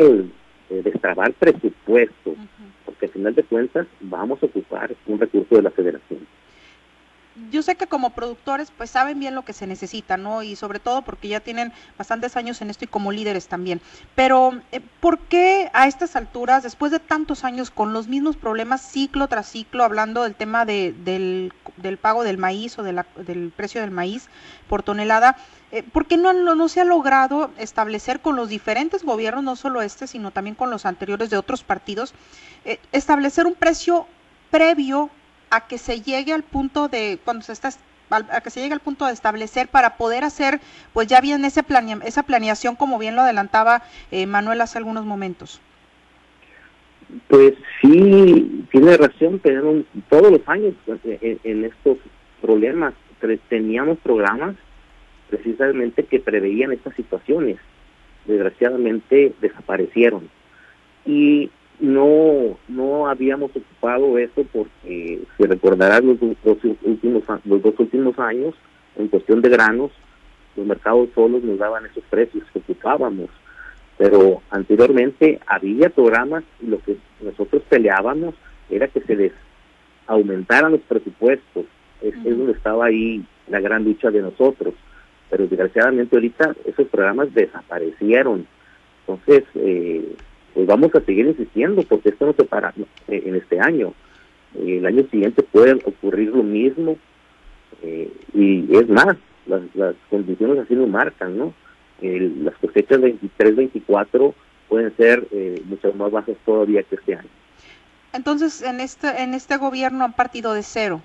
destrabar 0.68 1.32
presupuesto, 1.32 2.32
uh 2.32 2.34
-huh. 2.34 2.84
porque 2.84 3.06
al 3.06 3.12
final 3.12 3.34
de 3.34 3.44
cuentas 3.44 3.86
vamos 4.00 4.42
a 4.42 4.46
ocupar 4.46 4.94
un 5.06 5.18
recurso 5.18 5.56
de 5.56 5.62
la 5.62 5.70
federación 5.70 6.20
yo 7.50 7.62
sé 7.62 7.76
que 7.76 7.86
como 7.86 8.10
productores 8.10 8.70
pues 8.76 8.90
saben 8.90 9.18
bien 9.18 9.34
lo 9.34 9.44
que 9.44 9.52
se 9.52 9.66
necesita, 9.66 10.16
¿no? 10.16 10.42
Y 10.42 10.56
sobre 10.56 10.78
todo 10.78 11.02
porque 11.02 11.28
ya 11.28 11.40
tienen 11.40 11.72
bastantes 11.98 12.36
años 12.36 12.60
en 12.60 12.70
esto 12.70 12.84
y 12.84 12.88
como 12.88 13.12
líderes 13.12 13.48
también. 13.48 13.80
Pero 14.14 14.60
eh, 14.72 14.80
¿por 15.00 15.18
qué 15.18 15.70
a 15.72 15.86
estas 15.86 16.16
alturas, 16.16 16.62
después 16.62 16.92
de 16.92 16.98
tantos 16.98 17.44
años 17.44 17.70
con 17.70 17.92
los 17.92 18.08
mismos 18.08 18.36
problemas 18.36 18.82
ciclo 18.82 19.28
tras 19.28 19.48
ciclo, 19.48 19.84
hablando 19.84 20.22
del 20.22 20.34
tema 20.34 20.64
de, 20.64 20.94
del, 21.04 21.52
del, 21.76 21.98
pago 21.98 22.24
del 22.24 22.38
maíz 22.38 22.78
o 22.78 22.82
del 22.82 23.52
precio 23.56 23.80
del 23.80 23.90
maíz 23.90 24.28
por 24.68 24.82
tonelada, 24.82 25.36
eh, 25.72 25.82
¿por 25.82 26.06
qué 26.06 26.16
no, 26.16 26.32
no, 26.32 26.54
no, 26.54 26.68
se 26.68 26.80
ha 26.80 26.84
logrado 26.84 27.50
establecer 27.56 28.20
con 28.20 28.34
los 28.36 28.48
diferentes 28.48 29.04
gobiernos, 29.04 29.44
no 29.44 29.56
solo 29.56 29.82
este, 29.82 30.06
sino 30.06 30.32
también 30.32 30.56
con 30.56 30.70
los 30.70 30.84
anteriores 30.84 31.30
de 31.30 31.36
otros 31.36 31.62
partidos, 31.62 32.12
eh, 32.64 32.80
establecer 32.92 33.46
un 33.46 33.54
precio 33.54 34.06
previo 34.50 35.10
a 35.50 35.66
que 35.66 35.78
se 35.78 36.00
llegue 36.00 36.32
al 36.32 36.42
punto 36.42 36.88
de 36.88 37.18
cuando 37.24 37.42
se 37.42 37.52
está 37.52 37.70
a 38.10 38.40
que 38.40 38.50
se 38.50 38.60
llegue 38.60 38.74
al 38.74 38.80
punto 38.80 39.06
de 39.06 39.12
establecer 39.12 39.68
para 39.68 39.96
poder 39.96 40.24
hacer 40.24 40.60
pues 40.92 41.06
ya 41.06 41.20
bien 41.20 41.44
ese 41.44 41.62
planea, 41.62 42.00
esa 42.04 42.24
planeación 42.24 42.74
como 42.74 42.98
bien 42.98 43.14
lo 43.14 43.22
adelantaba 43.22 43.82
eh, 44.10 44.26
Manuel 44.26 44.60
hace 44.60 44.78
algunos 44.78 45.04
momentos. 45.04 45.60
Pues 47.28 47.54
sí 47.80 48.64
tiene 48.72 48.96
razón 48.96 49.40
pero 49.40 49.84
todos 50.08 50.32
los 50.32 50.48
años 50.48 50.74
en, 51.04 51.38
en 51.44 51.64
estos 51.64 51.98
problemas 52.40 52.94
teníamos 53.48 53.98
programas 53.98 54.56
precisamente 55.28 56.04
que 56.04 56.20
preveían 56.20 56.72
estas 56.72 56.94
situaciones. 56.96 57.58
Desgraciadamente 58.26 59.32
desaparecieron. 59.40 60.28
Y 61.06 61.50
no 61.80 62.58
no 62.68 63.08
habíamos 63.08 63.50
ocupado 63.50 64.18
eso 64.18 64.44
porque 64.52 65.20
si 65.36 65.44
recordarás 65.44 66.02
los 66.04 66.18
dos 66.20 66.58
últimos 66.82 67.22
los 67.44 67.62
dos 67.62 67.74
últimos 67.78 68.18
años 68.18 68.54
en 68.96 69.08
cuestión 69.08 69.40
de 69.40 69.48
granos 69.48 69.90
los 70.56 70.66
mercados 70.66 71.08
solos 71.14 71.42
nos 71.42 71.58
daban 71.58 71.86
esos 71.86 72.04
precios 72.10 72.44
que 72.52 72.58
ocupábamos. 72.58 73.30
Pero 73.98 74.42
anteriormente 74.50 75.40
había 75.46 75.90
programas 75.90 76.44
y 76.60 76.66
lo 76.66 76.78
que 76.80 76.96
nosotros 77.20 77.62
peleábamos 77.68 78.34
era 78.70 78.88
que 78.88 79.00
se 79.00 79.14
les 79.14 79.32
aumentaran 80.06 80.72
los 80.72 80.80
presupuestos. 80.82 81.66
Es, 82.00 82.14
uh 82.14 82.18
-huh. 82.18 82.26
es 82.30 82.38
donde 82.38 82.52
estaba 82.52 82.86
ahí 82.86 83.24
la 83.48 83.60
gran 83.60 83.84
lucha 83.84 84.10
de 84.10 84.22
nosotros. 84.22 84.74
Pero 85.28 85.46
desgraciadamente 85.46 86.16
ahorita 86.16 86.56
esos 86.64 86.88
programas 86.88 87.32
desaparecieron. 87.34 88.46
Entonces 89.06 89.44
eh, 89.54 90.16
pues 90.54 90.66
vamos 90.66 90.94
a 90.94 91.00
seguir 91.00 91.26
insistiendo 91.26 91.82
porque 91.82 92.10
esto 92.10 92.26
no 92.26 92.32
se 92.32 92.44
para 92.44 92.72
eh, 93.08 93.22
en 93.26 93.36
este 93.36 93.60
año. 93.60 93.94
Eh, 94.56 94.78
el 94.78 94.86
año 94.86 95.06
siguiente 95.10 95.42
puede 95.42 95.74
ocurrir 95.84 96.30
lo 96.30 96.42
mismo 96.42 96.96
eh, 97.82 98.10
y 98.34 98.76
es 98.76 98.88
más, 98.88 99.16
las, 99.46 99.62
las, 99.74 99.94
condiciones 100.08 100.58
así 100.58 100.74
lo 100.74 100.86
marcan, 100.86 101.38
¿no? 101.38 101.54
El, 102.00 102.44
las 102.44 102.54
cosechas 102.56 102.98
23-24 103.00 104.34
pueden 104.68 104.96
ser 104.96 105.26
mucho 105.66 105.92
más 105.94 106.10
bajas 106.12 106.36
todavía 106.46 106.82
que 106.84 106.94
este 106.94 107.14
año. 107.14 107.28
Entonces, 108.12 108.62
en 108.62 108.80
este, 108.80 109.22
en 109.22 109.34
este 109.34 109.56
gobierno 109.56 110.04
han 110.04 110.12
partido 110.14 110.54
de 110.54 110.62
cero. 110.62 111.02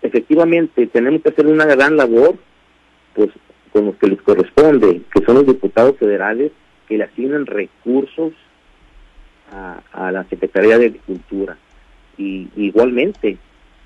Efectivamente, 0.00 0.86
tenemos 0.86 1.22
que 1.22 1.30
hacer 1.30 1.46
una 1.46 1.66
gran 1.66 1.96
labor, 1.96 2.36
pues 3.14 3.30
con 3.72 3.86
los 3.86 3.96
que 3.96 4.08
les 4.08 4.22
corresponde, 4.22 5.02
que 5.12 5.24
son 5.24 5.36
los 5.36 5.46
diputados 5.46 5.96
federales 5.98 6.52
que 6.92 6.98
le 6.98 7.04
asignan 7.04 7.46
recursos 7.46 8.34
a, 9.50 9.80
a 9.94 10.12
la 10.12 10.24
Secretaría 10.24 10.76
de 10.76 10.86
Agricultura. 10.88 11.56
Y 12.18 12.48
igualmente, 12.54 13.38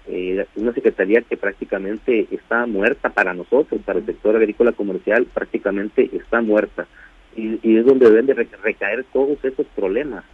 eh, 0.08 0.44
una 0.56 0.72
secretaría 0.72 1.22
que 1.22 1.36
prácticamente 1.36 2.26
está 2.32 2.66
muerta 2.66 3.10
para 3.10 3.32
nosotros, 3.32 3.80
para 3.84 4.00
el 4.00 4.06
sector 4.06 4.34
agrícola 4.34 4.72
comercial, 4.72 5.24
prácticamente 5.26 6.10
está 6.12 6.40
muerta. 6.40 6.88
Y, 7.36 7.60
y 7.62 7.76
es 7.76 7.86
donde 7.86 8.10
deben 8.10 8.26
de 8.26 8.34
recaer 8.34 9.04
todos 9.12 9.38
esos 9.44 9.66
problemas. 9.76 10.24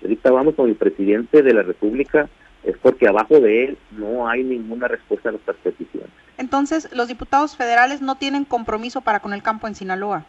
Si 0.00 0.06
ahorita 0.06 0.32
vamos 0.32 0.56
con 0.56 0.68
el 0.68 0.74
presidente 0.74 1.44
de 1.44 1.54
la 1.54 1.62
República, 1.62 2.28
es 2.64 2.76
porque 2.78 3.06
abajo 3.06 3.38
de 3.38 3.66
él 3.66 3.78
no 3.92 4.28
hay 4.28 4.42
ninguna 4.42 4.88
respuesta 4.88 5.28
a 5.28 5.32
nuestras 5.32 5.58
peticiones. 5.58 6.10
Entonces, 6.38 6.88
los 6.92 7.06
diputados 7.06 7.56
federales 7.56 8.02
no 8.02 8.16
tienen 8.16 8.44
compromiso 8.44 9.00
para 9.00 9.20
con 9.20 9.32
el 9.32 9.44
campo 9.44 9.68
en 9.68 9.76
Sinaloa. 9.76 10.24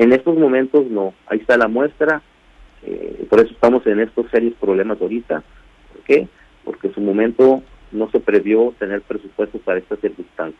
En 0.00 0.14
estos 0.14 0.34
momentos 0.38 0.86
no, 0.86 1.12
ahí 1.26 1.40
está 1.40 1.58
la 1.58 1.68
muestra, 1.68 2.22
eh, 2.82 3.26
por 3.28 3.40
eso 3.40 3.52
estamos 3.52 3.86
en 3.86 4.00
estos 4.00 4.30
serios 4.30 4.54
problemas 4.58 4.98
ahorita. 4.98 5.42
¿Por 5.92 6.02
qué? 6.04 6.26
Porque 6.64 6.86
en 6.86 6.94
su 6.94 7.02
momento 7.02 7.62
no 7.92 8.10
se 8.10 8.18
previó 8.18 8.74
tener 8.78 9.02
presupuestos 9.02 9.60
para 9.60 9.78
estas 9.78 10.00
circunstancias. 10.00 10.58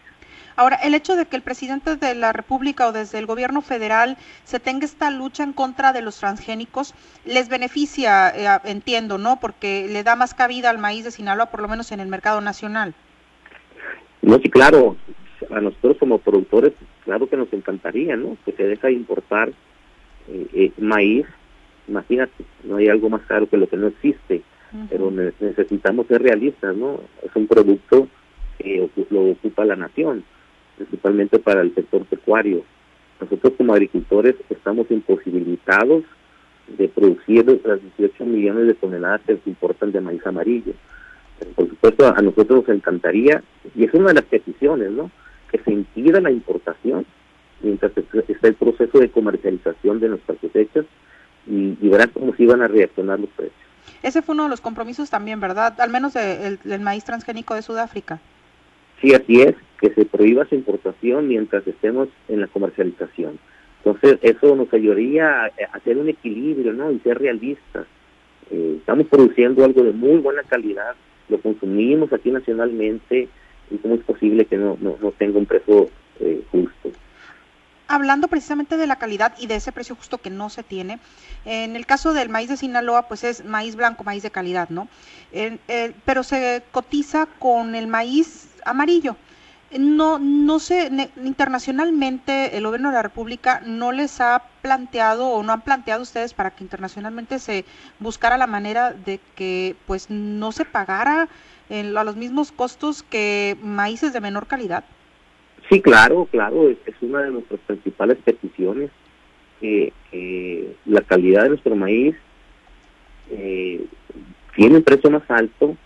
Ahora, 0.57 0.76
el 0.85 0.94
hecho 0.94 1.16
de 1.16 1.24
que 1.24 1.37
el 1.37 1.42
presidente 1.42 1.96
de 1.96 2.14
la 2.14 2.35
República 2.35 2.87
o 2.87 2.92
desde 2.92 3.18
el 3.18 3.24
gobierno 3.24 3.62
federal 3.62 4.18
se 4.44 4.61
tenga 4.61 4.85
esta 4.85 5.11
lucha 5.11 5.42
en 5.42 5.55
contra 5.55 5.94
de 5.94 6.03
los 6.03 6.18
transgénicos, 6.18 6.92
les 7.24 7.48
beneficia, 7.48 8.29
eh, 8.29 8.61
entiendo, 8.64 9.16
¿no? 9.16 9.40
Porque 9.40 9.88
le 9.88 10.03
da 10.03 10.16
más 10.16 10.35
cabida 10.35 10.68
al 10.68 10.76
maíz 10.76 11.05
de 11.05 11.12
Sinaloa, 11.12 11.46
por 11.46 11.62
lo 11.62 11.68
menos 11.68 11.92
en 11.92 12.00
el 12.00 12.09
mercado 12.09 12.42
nacional. 12.42 12.92
No, 14.20 14.37
sí, 14.37 14.50
claro. 14.50 14.96
A 15.50 15.62
nosotros 15.62 15.96
como 15.98 16.18
productores 16.18 16.74
claro 17.11 17.29
que 17.29 17.37
nos 17.37 17.53
encantaría, 17.53 18.14
¿no? 18.16 18.37
Que 18.44 18.53
se 18.53 18.62
deja 18.62 18.87
de 18.87 18.92
importar 18.92 19.49
eh, 20.29 20.46
eh, 20.53 20.73
maíz, 20.79 21.27
imagínate, 21.88 22.44
no 22.62 22.77
hay 22.77 22.87
algo 22.87 23.11
más 23.11 23.23
caro 23.23 23.49
que 23.49 23.57
lo 23.57 23.68
que 23.68 23.77
no 23.77 23.88
existe, 23.88 24.42
uh 24.73 24.77
-huh. 24.77 24.87
pero 24.88 25.11
ne 25.11 25.33
necesitamos 25.40 26.07
ser 26.07 26.23
realistas, 26.23 26.77
¿no? 26.77 27.01
Es 27.25 27.35
un 27.35 27.49
producto 27.49 28.07
que 28.59 28.88
lo 29.11 29.23
ocupa 29.33 29.64
la 29.64 29.75
nación, 29.75 30.23
principalmente 30.77 31.40
para 31.40 31.62
el 31.62 31.75
sector 31.75 32.05
pecuario. 32.05 32.62
Nosotros 33.20 33.55
como 33.59 33.73
agricultores 33.73 34.37
estamos 34.49 34.88
imposibilitados 34.88 36.05
de 36.79 36.87
producir 36.87 37.44
las 37.64 37.81
18 37.99 38.25
millones 38.25 38.68
de 38.68 38.75
toneladas 38.75 39.23
que 39.27 39.37
se 39.37 39.51
importan 39.51 39.90
de 39.90 40.01
maíz 40.01 40.25
amarillo. 40.25 40.75
Por 41.57 41.68
supuesto, 41.70 42.07
a 42.07 42.23
nosotros 42.23 42.61
nos 42.61 42.77
encantaría, 42.77 43.42
y 43.75 43.83
es 43.83 43.92
una 43.94 44.11
de 44.11 44.14
las 44.20 44.27
peticiones, 44.27 44.92
¿no? 44.92 45.11
Que 45.51 45.59
se 45.59 45.73
impida 45.73 46.21
la 46.21 46.31
importación 46.31 47.07
mientras 47.63 47.93
está 48.29 48.49
el 48.49 48.55
proceso 48.55 48.99
de 48.99 49.11
comercialización 49.11 50.01
de 50.01 50.09
nuestras 50.09 50.39
cosechas 50.39 50.87
y, 51.47 51.77
y 51.81 51.89
verán 51.89 52.11
cómo 52.13 52.35
se 52.35 52.45
iban 52.45 52.63
a 52.63 52.69
reaccionar 52.69 53.21
los 53.21 53.31
precios. 53.31 53.57
Ese 54.03 54.23
fue 54.23 54.35
uno 54.35 54.45
de 54.45 54.51
los 54.51 54.61
compromisos 54.61 55.11
también, 55.11 55.41
¿verdad? 55.41 55.79
Al 55.81 55.91
menos 55.91 56.15
del 56.15 56.59
de, 56.65 56.75
el 56.75 56.81
maíz 56.81 57.05
transgénico 57.05 57.55
de 57.55 57.63
Sudáfrica. 57.63 58.21
Sí, 59.01 59.15
así 59.15 59.41
es, 59.41 59.55
que 59.81 59.91
se 59.95 60.05
prohíba 60.05 60.47
su 60.47 60.55
importación 60.55 61.29
mientras 61.29 61.67
estemos 61.67 62.09
en 62.29 62.41
la 62.41 62.47
comercialización. 62.47 63.39
Entonces, 63.79 64.19
eso 64.23 64.55
nos 64.57 64.73
ayudaría 64.75 65.45
a 65.45 65.51
hacer 65.73 65.97
un 65.97 66.09
equilibrio, 66.09 66.73
¿no? 66.75 66.93
Y 66.93 66.99
ser 67.01 67.19
realistas. 67.19 67.87
Eh, 68.51 68.77
estamos 68.79 69.07
produciendo 69.07 69.65
algo 69.65 69.83
de 69.83 69.93
muy 69.93 70.19
buena 70.19 70.43
calidad, 70.43 70.95
lo 71.29 71.41
consumimos 71.41 72.13
aquí 72.13 72.31
nacionalmente, 72.31 73.29
cómo 73.78 73.94
es 73.94 74.02
posible 74.02 74.44
que 74.46 74.56
no, 74.56 74.76
no, 74.80 74.96
no 75.00 75.12
tenga 75.12 75.38
un 75.38 75.46
precio 75.46 75.88
eh, 76.20 76.42
justo. 76.50 76.90
Hablando 77.88 78.28
precisamente 78.28 78.76
de 78.76 78.87
la 78.87 78.96
calidad 78.96 79.35
y 79.38 79.48
de 79.48 79.56
ese 79.56 79.72
precio 79.72 79.96
justo 79.96 80.18
que 80.18 80.30
no 80.30 80.48
se 80.48 80.62
tiene, 80.62 81.00
en 81.44 81.74
el 81.74 81.87
caso 81.87 82.12
del 82.12 82.28
maíz 82.28 82.48
de 82.48 82.56
Sinaloa, 82.56 83.09
pues 83.09 83.24
es 83.24 83.44
maíz 83.44 83.74
blanco, 83.74 84.04
maíz 84.04 84.22
de 84.22 84.30
calidad, 84.30 84.68
¿no? 84.68 84.88
Eh, 85.33 85.59
pero 86.04 86.22
se 86.22 86.62
cotiza 86.70 87.26
con 87.26 87.74
el 87.74 87.88
maíz 87.88 88.48
amarillo. 88.64 89.16
No, 89.76 90.18
no 90.18 90.59
sé, 90.59 90.90
internacionalmente 91.22 92.56
el 92.56 92.64
gobierno 92.64 92.88
de 92.88 92.94
la 92.94 93.02
República 93.02 93.61
no 93.64 93.92
les 93.92 94.20
ha 94.20 94.42
planteado 94.62 95.28
o 95.28 95.44
no 95.44 95.52
han 95.52 95.61
planteado 95.61 96.02
ustedes 96.02 96.35
para 96.35 96.50
que 96.50 96.64
internacionalmente 96.64 97.38
se 97.38 97.64
buscara 98.00 98.37
la 98.37 98.48
manera 98.48 98.92
de 98.92 99.20
que 99.37 99.76
pues 99.87 100.11
no 100.11 100.50
se 100.50 100.64
pagara 100.64 101.28
en, 101.70 101.96
a 101.96 102.04
los 102.04 102.16
mismos 102.16 102.52
costos 102.52 103.02
que 103.02 103.56
maíces 103.62 104.12
de 104.12 104.20
menor 104.20 104.46
calidad? 104.46 104.85
Sí, 105.70 105.80
claro, 105.80 106.26
claro, 106.30 106.68
es, 106.68 106.78
una 107.00 107.22
de 107.22 107.30
nuestras 107.30 107.61
principales 107.61 108.18
peticiones, 108.24 108.90
que, 109.61 109.92
la 110.87 111.02
calidad 111.02 111.44
de 111.44 111.50
nuestro 111.50 111.76
maíz 111.76 112.16
eh, 113.30 113.85
tiene 114.56 114.76
un 114.76 114.83
precio 114.83 115.11
más 115.11 115.22
alto, 115.30 115.76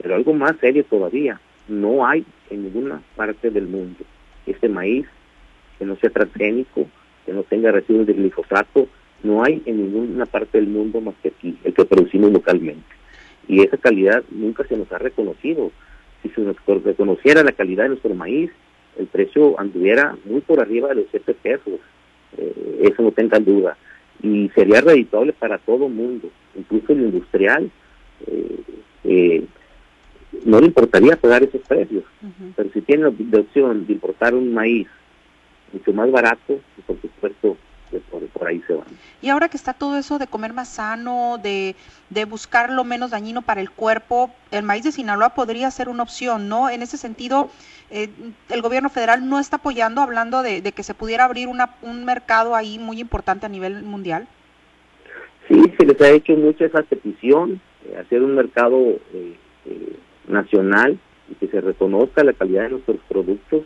pero 0.00 0.14
algo 0.14 0.34
más 0.34 0.56
serio 0.60 0.84
todavía, 0.84 1.40
no 1.68 2.06
hay 2.06 2.24
en 2.50 2.64
ninguna 2.64 3.00
parte 3.16 3.50
del 3.50 3.66
mundo 3.66 4.04
este 4.46 4.68
maíz 4.68 5.06
que 5.78 5.84
no 5.84 5.96
sea 5.96 6.10
transgénico, 6.10 6.86
que 7.24 7.32
no 7.32 7.42
tenga 7.42 7.72
residuos 7.72 8.06
de 8.06 8.12
glifosato, 8.12 8.88
no 9.22 9.42
hay 9.44 9.62
en 9.66 9.76
ninguna 9.78 10.26
parte 10.26 10.58
del 10.58 10.68
mundo 10.68 11.00
más 11.00 11.14
que 11.22 11.28
aquí, 11.28 11.56
el 11.64 11.74
que 11.74 11.84
producimos 11.84 12.32
localmente. 12.32 12.84
Y 13.48 13.62
esa 13.62 13.76
calidad 13.76 14.22
nunca 14.30 14.64
se 14.66 14.76
nos 14.76 14.90
ha 14.92 14.98
reconocido. 14.98 15.72
Si 16.22 16.28
se 16.30 16.40
nos 16.40 16.56
reconociera 16.66 17.42
la 17.42 17.52
calidad 17.52 17.84
de 17.84 17.90
nuestro 17.90 18.14
maíz, 18.14 18.50
el 18.98 19.06
precio 19.06 19.58
anduviera 19.58 20.16
muy 20.24 20.40
por 20.40 20.60
arriba 20.60 20.88
de 20.88 20.96
los 20.96 21.06
7 21.10 21.34
pesos. 21.34 21.80
Eh, 22.36 22.80
eso 22.82 23.02
no 23.02 23.12
tenga 23.12 23.38
duda. 23.38 23.76
Y 24.22 24.50
sería 24.54 24.80
redituable 24.80 25.32
para 25.32 25.58
todo 25.58 25.86
el 25.86 25.92
mundo, 25.92 26.28
incluso 26.54 26.92
el 26.92 27.00
industrial. 27.00 27.70
Eh, 28.26 28.60
eh, 29.04 29.44
no 30.44 30.60
le 30.60 30.66
importaría 30.66 31.16
pagar 31.16 31.42
esos 31.42 31.62
precios. 31.62 32.04
Pero 32.54 32.70
si 32.72 32.80
tiene 32.82 33.04
la 33.04 33.40
opción 33.40 33.86
de 33.86 33.92
importar 33.92 34.34
un 34.34 34.52
maíz 34.52 34.86
mucho 35.72 35.92
más 35.92 36.10
barato, 36.10 36.60
por 36.86 37.00
supuesto, 37.00 37.56
por, 37.98 38.26
por, 38.28 38.48
ahí 38.48 38.62
se 38.66 38.74
van. 38.74 38.86
Y 39.20 39.28
ahora 39.28 39.48
que 39.48 39.56
está 39.56 39.72
todo 39.72 39.96
eso 39.98 40.18
de 40.18 40.26
comer 40.26 40.52
más 40.52 40.68
sano, 40.68 41.38
de, 41.42 41.74
de 42.10 42.24
buscar 42.24 42.70
lo 42.70 42.84
menos 42.84 43.10
dañino 43.10 43.42
para 43.42 43.60
el 43.60 43.70
cuerpo, 43.70 44.30
el 44.50 44.62
maíz 44.62 44.84
de 44.84 44.92
Sinaloa 44.92 45.34
podría 45.34 45.70
ser 45.70 45.88
una 45.88 46.02
opción, 46.02 46.48
¿no? 46.48 46.70
En 46.70 46.82
ese 46.82 46.96
sentido, 46.96 47.50
eh, 47.90 48.08
el 48.48 48.62
gobierno 48.62 48.90
federal 48.90 49.28
no 49.28 49.40
está 49.40 49.56
apoyando, 49.56 50.00
hablando 50.00 50.42
de, 50.42 50.62
que 50.62 50.82
se 50.82 50.94
pudiera 50.94 51.24
abrir 51.24 51.48
una, 51.48 51.74
un 51.82 52.04
mercado 52.04 52.54
ahí 52.54 52.78
muy 52.78 53.00
importante 53.00 53.46
a 53.46 53.48
nivel 53.48 53.82
mundial. 53.82 54.26
Sí, 55.48 55.60
se 55.78 55.86
les 55.86 56.00
ha 56.00 56.10
hecho 56.10 56.34
mucho 56.34 56.64
esa 56.64 56.82
petición, 56.82 57.60
eh, 57.84 57.96
hacer 57.98 58.22
un 58.22 58.36
mercado 58.36 58.78
eh, 59.12 59.36
nacional 60.28 60.98
y 61.30 61.34
que 61.34 61.48
se 61.48 61.60
reconozca 61.60 62.24
la 62.24 62.32
calidad 62.32 62.64
de 62.64 62.70
nuestros 62.70 62.98
productos. 63.08 63.62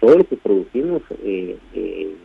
Todo 0.00 0.18
lo 0.18 0.24
que 0.24 0.36
producimos, 0.36 1.02
eh, 1.22 1.58
eh, 1.74 2.16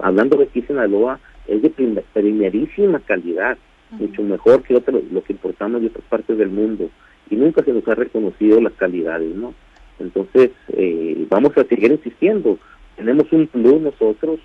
hablando 0.00 0.36
de 0.36 0.44
aquí 0.44 0.62
Sinaloa, 0.62 1.20
es 1.46 1.62
de 1.62 1.70
primerísima 2.12 3.00
calidad, 3.00 3.56
mucho 3.90 4.22
mejor 4.22 4.62
que 4.62 4.74
otro, 4.74 5.00
lo 5.10 5.22
que 5.22 5.32
importamos 5.32 5.80
de 5.80 5.88
otras 5.88 6.04
partes 6.08 6.36
del 6.36 6.48
mundo. 6.48 6.90
Y 7.30 7.36
nunca 7.36 7.64
se 7.64 7.72
nos 7.72 7.86
ha 7.88 7.94
reconocido 7.94 8.60
las 8.60 8.72
calidades, 8.74 9.34
¿no? 9.34 9.54
Entonces, 9.98 10.50
eh, 10.68 11.26
vamos 11.28 11.56
a 11.56 11.64
seguir 11.64 11.90
insistiendo. 11.90 12.58
Tenemos 12.96 13.30
un 13.32 13.46
plus 13.46 13.80
nosotros 13.80 14.40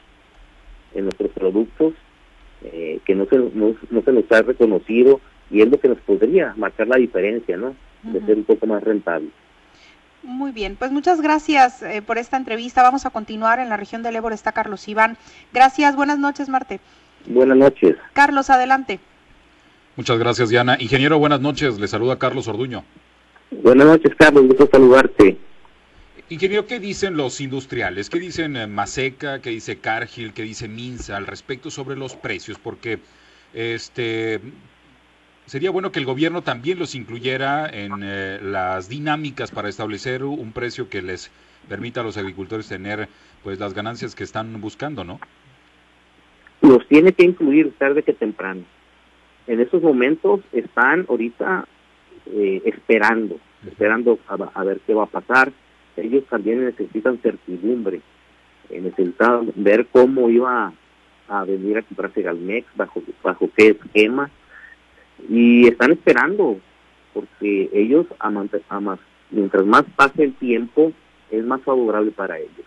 en 0.94 1.04
nuestros 1.06 1.32
productos 1.32 1.94
que 3.06 3.16
no 3.16 3.26
se, 3.26 3.38
no, 3.38 3.76
no 3.90 4.02
se 4.04 4.12
nos 4.12 4.32
ha 4.32 4.44
reconocido 4.44 5.20
y 5.50 5.62
es 5.62 5.70
lo 5.70 5.80
que 5.80 5.88
nos 5.88 6.00
podría 6.02 6.54
marcar 6.58 6.88
la 6.88 6.98
diferencia, 6.98 7.58
¿no? 7.58 7.76
de 8.04 8.20
ser 8.22 8.38
un 8.38 8.44
poco 8.44 8.66
más 8.68 8.84
rentable. 8.84 9.28
Muy 10.24 10.52
bien, 10.52 10.76
pues 10.76 10.92
muchas 10.92 11.20
gracias 11.20 11.82
eh, 11.82 12.02
por 12.02 12.18
esta 12.18 12.38
entrevista. 12.38 12.84
Vamos 12.84 13.06
a 13.06 13.10
continuar 13.10 13.60
en 13.60 13.70
la 13.70 13.78
región 13.78 14.04
del 14.04 14.16
Ébora. 14.16 14.36
Está 14.36 14.52
Carlos 14.52 14.88
Iván. 14.88 15.18
Gracias, 15.52 15.96
buenas 15.96 16.20
noches, 16.20 16.48
Marte. 16.48 16.80
Buenas 17.26 17.58
noches. 17.58 17.96
Carlos, 18.14 18.50
adelante. 18.50 19.00
Muchas 19.96 20.20
gracias, 20.20 20.50
Diana. 20.50 20.78
Ingeniero, 20.80 21.18
buenas 21.18 21.42
noches. 21.42 21.80
Le 21.80 21.88
saluda 21.88 22.20
Carlos 22.20 22.48
Orduño. 22.48 22.84
Buenas 23.50 23.88
noches, 23.88 24.14
Carlos. 24.16 24.48
Gusto 24.48 24.70
saludarte. 24.72 25.38
Ingeniero, 26.30 26.66
¿qué 26.66 26.80
dicen 26.80 27.18
los 27.18 27.42
industriales? 27.42 28.10
¿Qué 28.10 28.20
dicen 28.20 28.56
eh, 28.56 28.68
Maseca? 28.68 29.42
¿Qué 29.42 29.50
dice 29.50 29.80
Cargill? 29.80 30.34
¿Qué 30.34 30.44
dice 30.44 30.68
Minsa 30.68 31.18
al 31.18 31.28
respecto 31.28 31.70
sobre 31.70 31.98
los 31.98 32.16
precios? 32.16 32.58
Porque 32.58 33.00
este 33.54 34.40
sería 35.52 35.70
bueno 35.70 35.92
que 35.92 36.00
el 36.00 36.06
gobierno 36.06 36.44
también 36.44 36.80
los 36.80 36.96
incluyera 36.96 37.68
en 37.68 37.92
eh, 38.04 38.40
las 38.42 38.88
dinámicas 38.88 39.52
para 39.52 39.68
establecer 39.68 40.24
un 40.24 40.54
precio 40.54 40.88
que 40.88 41.02
les 41.02 41.30
permita 41.68 42.00
a 42.00 42.06
los 42.06 42.16
agricultores 42.16 42.70
tener 42.70 43.10
pues 43.44 43.60
las 43.60 43.74
ganancias 43.74 44.16
que 44.16 44.24
están 44.24 44.62
buscando, 44.62 45.04
¿no? 45.04 45.20
Los 46.62 46.88
tiene 46.88 47.12
que 47.12 47.26
incluir 47.26 47.74
tarde 47.78 48.02
que 48.02 48.14
temprano. 48.14 48.62
En 49.46 49.60
estos 49.60 49.84
momentos 49.84 50.40
están 50.54 51.06
ahorita 51.10 51.68
eh, 52.28 52.62
esperando, 52.64 53.38
esperando 53.68 54.20
a, 54.28 54.64
ver 54.64 54.80
qué 54.88 54.94
va 54.94 55.04
a 55.04 55.08
pasar. 55.08 55.52
Ellos 55.98 56.24
también 56.30 56.64
necesitan 56.64 57.18
certidumbre, 57.18 58.00
eh, 58.70 58.80
necesitan 58.80 59.52
ver 59.56 59.88
cómo 59.92 60.30
iba 60.30 60.72
a 61.28 61.44
venir 61.44 61.80
a 61.80 61.82
comprarse 61.82 62.22
Galmex, 62.22 62.68
bajo, 62.78 63.04
bajo 63.22 63.50
qué 63.58 63.78
esquema, 63.78 64.32
y 65.30 65.68
están 65.68 65.92
esperando 65.92 66.60
porque 67.14 67.70
ellos 67.74 68.08
mientras 69.32 69.66
más 69.66 69.84
pase 69.96 70.24
el 70.24 70.34
tiempo 70.36 70.92
es 71.30 71.46
más 71.46 71.62
favorable 71.62 72.12
para 72.12 72.38
ellos. 72.38 72.66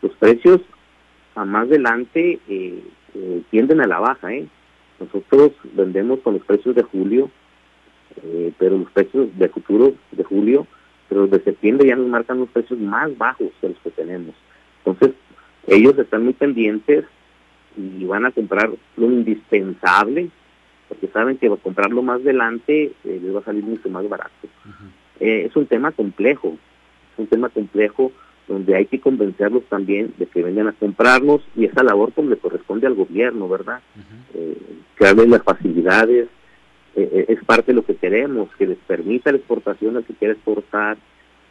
Los 0.00 0.12
precios 0.14 0.60
a 1.34 1.44
más 1.44 1.68
adelante 1.68 2.40
eh, 2.48 2.82
eh, 3.14 3.42
tienden 3.50 3.80
a 3.80 3.86
la 3.86 4.00
baja 4.00 4.32
¿eh? 4.32 4.46
nosotros 5.00 5.52
vendemos 5.72 6.20
con 6.20 6.34
los 6.34 6.44
precios 6.44 6.74
de 6.74 6.82
julio 6.82 7.30
eh, 8.22 8.52
pero 8.58 8.76
los 8.76 8.90
precios 8.90 9.28
de 9.38 9.48
futuro 9.48 9.94
de 10.10 10.24
julio 10.24 10.66
pero 11.08 11.26
de 11.26 11.42
septiembre 11.42 11.88
ya 11.88 11.96
nos 11.96 12.08
marcan 12.08 12.38
los 12.38 12.48
precios 12.48 12.78
más 12.80 13.16
bajos 13.18 13.48
que 13.60 13.68
los 13.68 13.78
que 13.78 13.90
tenemos. 13.90 14.34
Entonces 14.78 15.14
ellos 15.66 15.98
están 15.98 16.24
muy 16.24 16.32
pendientes 16.32 17.04
y 17.76 18.04
van 18.04 18.24
a 18.24 18.30
comprar 18.30 18.70
lo 18.96 19.06
indispensable 19.06 20.30
porque 20.92 21.08
saben 21.08 21.38
que 21.38 21.48
comprarlo 21.48 22.02
más 22.02 22.20
adelante 22.20 22.92
eh, 23.04 23.20
les 23.22 23.34
va 23.34 23.40
a 23.40 23.44
salir 23.44 23.64
mucho 23.64 23.88
más 23.88 24.06
barato. 24.06 24.30
Eh, 25.20 25.46
es 25.46 25.56
un 25.56 25.64
tema 25.64 25.90
complejo, 25.90 26.58
es 27.14 27.18
un 27.18 27.26
tema 27.28 27.48
complejo 27.48 28.12
donde 28.46 28.76
hay 28.76 28.84
que 28.84 29.00
convencerlos 29.00 29.64
también 29.70 30.12
de 30.18 30.26
que 30.26 30.42
vengan 30.42 30.68
a 30.68 30.72
comprarnos 30.72 31.40
y 31.56 31.64
esa 31.64 31.82
labor 31.82 32.12
como 32.12 32.28
le 32.28 32.36
corresponde 32.36 32.86
al 32.86 32.94
gobierno, 32.94 33.48
¿verdad? 33.48 33.80
eh, 34.34 34.58
crearles 34.96 35.28
las 35.28 35.42
facilidades, 35.42 36.28
eh, 36.94 37.24
es 37.28 37.42
parte 37.44 37.72
de 37.72 37.76
lo 37.76 37.86
que 37.86 37.96
queremos, 37.96 38.50
que 38.58 38.66
les 38.66 38.78
permita 38.78 39.30
la 39.30 39.38
exportación 39.38 39.96
al 39.96 40.04
que 40.04 40.12
quiera 40.12 40.34
exportar 40.34 40.98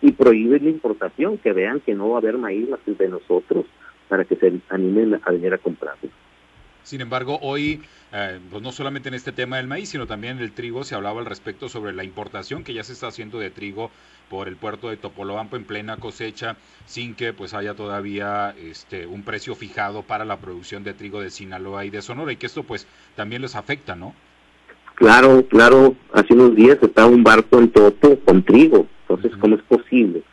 y 0.04 0.12
prohíbe 0.12 0.60
la 0.60 0.70
importación, 0.70 1.40
que 1.40 1.52
vean 1.52 1.80
que 1.80 1.96
no 1.96 2.10
va 2.10 2.18
a 2.18 2.20
haber 2.20 2.38
maíz 2.38 2.70
más 2.70 2.80
que 2.82 2.94
de 2.94 3.10
nosotros 3.10 3.66
para 4.08 4.24
que 4.24 4.36
se 4.36 4.54
animen 4.70 5.20
a 5.24 5.32
venir 5.32 5.52
a 5.52 5.58
comprarlo. 5.58 6.12
Sin 6.84 7.02
embargo, 7.02 7.40
hoy, 7.42 7.82
eh, 8.12 8.40
pues 8.50 8.62
no 8.62 8.72
solamente 8.72 9.10
en 9.10 9.16
este 9.16 9.32
tema 9.32 9.58
del 9.58 9.68
maíz, 9.68 9.90
sino 9.90 10.08
también 10.08 10.40
el 10.40 10.52
trigo, 10.52 10.84
se 10.84 10.96
hablaba 10.96 11.20
al 11.20 11.26
respecto 11.26 11.70
sobre 11.70 11.94
la 11.94 12.04
importación 12.04 12.64
que 12.64 12.74
ya 12.74 12.84
se 12.84 12.94
está 12.94 13.08
haciendo 13.08 13.40
de 13.40 13.50
trigo 13.50 13.92
por 14.30 14.48
el 14.48 14.56
puerto 14.56 14.90
de 14.90 14.98
Topolobampo 14.98 15.58
en 15.58 15.66
plena 15.66 15.98
cosecha, 15.98 16.56
sin 16.86 17.16
que 17.16 17.34
pues 17.34 17.54
haya 17.54 17.74
todavía 17.74 18.56
este 18.58 19.06
un 19.06 19.24
precio 19.24 19.56
fijado 19.56 20.04
para 20.04 20.24
la 20.26 20.38
producción 20.38 20.84
de 20.84 20.94
trigo 20.94 21.22
de 21.22 21.30
Sinaloa 21.30 21.86
y 21.86 21.90
de 21.90 22.02
Sonora, 22.02 22.32
y 22.32 22.38
que 22.38 22.46
esto 22.46 22.64
pues 22.64 22.88
también 23.16 23.42
les 23.42 23.56
afecta, 23.56 23.96
¿no? 23.96 24.16
Claro, 24.96 25.46
claro, 25.48 25.96
hace 26.14 26.34
unos 26.34 26.56
días 26.56 26.78
estaba 26.82 27.08
un 27.08 27.24
barco 27.24 27.60
en 27.60 27.70
Toto 27.70 28.20
con 28.20 28.44
trigo, 28.44 28.88
entonces, 29.08 29.38
¿cómo 29.40 29.56
es 29.56 29.62
posible? 29.64 30.24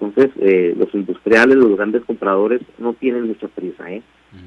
Entonces, 0.00 0.30
eh, 0.40 0.74
los 0.76 0.92
industriales, 0.94 1.56
los 1.56 1.76
grandes 1.76 2.04
compradores 2.04 2.60
no 2.78 2.94
tienen 2.94 3.26
mucha 3.26 3.48
prisa, 3.48 3.90
¿eh? 3.90 4.02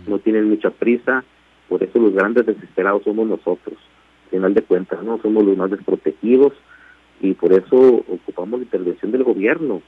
No 0.07 0.17
tienen 0.19 0.49
mucha 0.49 0.71
prisa, 0.71 1.23
por 1.69 1.83
eso 1.83 1.99
los 1.99 2.13
grandes 2.13 2.45
desesperados 2.45 3.03
somos 3.03 3.27
nosotros, 3.27 3.77
al 4.25 4.29
final 4.29 4.53
de 4.53 4.61
cuentas, 4.61 5.03
¿no? 5.03 5.19
Somos 5.21 5.43
los 5.43 5.57
más 5.57 5.71
desprotegidos 5.71 6.53
y 7.21 7.33
por 7.33 7.53
eso 7.53 7.77
ocupamos 7.77 8.59
la 8.59 8.65
intervención 8.65 9.11
del 9.11 9.23
gobierno 9.23 9.81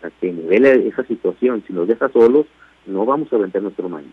para 0.00 0.10
que 0.20 0.32
nivele 0.32 0.88
esa 0.88 1.04
situación. 1.04 1.62
Si 1.66 1.72
nos 1.72 1.86
deja 1.86 2.08
solos, 2.08 2.46
no 2.86 3.04
vamos 3.04 3.32
a 3.32 3.36
vender 3.36 3.62
nuestro 3.62 3.88
maíz. 3.88 4.12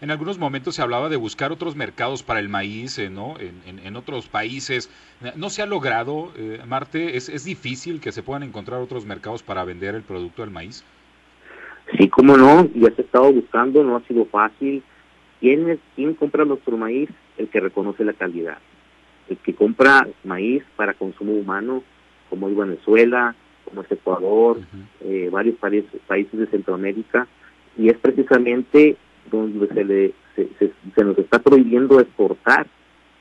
En 0.00 0.12
algunos 0.12 0.38
momentos 0.38 0.76
se 0.76 0.82
hablaba 0.82 1.08
de 1.08 1.16
buscar 1.16 1.50
otros 1.50 1.74
mercados 1.74 2.22
para 2.22 2.38
el 2.38 2.48
maíz, 2.48 2.98
eh, 2.98 3.10
¿no? 3.10 3.34
En, 3.40 3.80
en, 3.80 3.96
otros 3.96 4.28
países. 4.28 4.90
¿No 5.34 5.50
se 5.50 5.60
ha 5.60 5.66
logrado, 5.66 6.30
eh, 6.36 6.60
Marte? 6.68 7.16
¿Es, 7.16 7.28
¿Es 7.28 7.44
difícil 7.44 8.00
que 8.00 8.12
se 8.12 8.22
puedan 8.22 8.44
encontrar 8.44 8.80
otros 8.80 9.04
mercados 9.04 9.42
para 9.42 9.64
vender 9.64 9.96
el 9.96 10.02
producto 10.02 10.42
del 10.42 10.52
maíz? 10.52 10.84
Sí, 11.96 12.08
cómo 12.08 12.36
no, 12.36 12.68
ya 12.74 12.90
se 12.94 13.02
ha 13.02 13.04
estado 13.04 13.32
buscando, 13.32 13.82
no 13.82 13.96
ha 13.96 14.02
sido 14.02 14.24
fácil. 14.26 14.84
¿Quién, 15.40 15.68
es, 15.70 15.78
¿Quién 15.94 16.14
compra 16.14 16.44
nuestro 16.44 16.76
maíz? 16.76 17.10
El 17.36 17.48
que 17.48 17.60
reconoce 17.60 18.04
la 18.04 18.12
calidad. 18.12 18.58
El 19.28 19.36
que 19.38 19.54
compra 19.54 20.06
maíz 20.24 20.64
para 20.76 20.94
consumo 20.94 21.32
humano, 21.32 21.82
como 22.28 22.48
es 22.48 22.56
Venezuela, 22.56 23.34
como 23.64 23.82
es 23.82 23.92
Ecuador, 23.92 24.58
eh, 25.02 25.28
varios 25.30 25.56
países, 25.56 26.00
países 26.06 26.38
de 26.38 26.46
Centroamérica, 26.46 27.26
y 27.76 27.88
es 27.88 27.98
precisamente 27.98 28.96
donde 29.30 29.68
se 29.68 29.84
le, 29.84 30.14
se, 30.34 30.48
se, 30.94 31.04
nos 31.04 31.18
está 31.18 31.38
prohibiendo 31.38 32.00
exportar. 32.00 32.66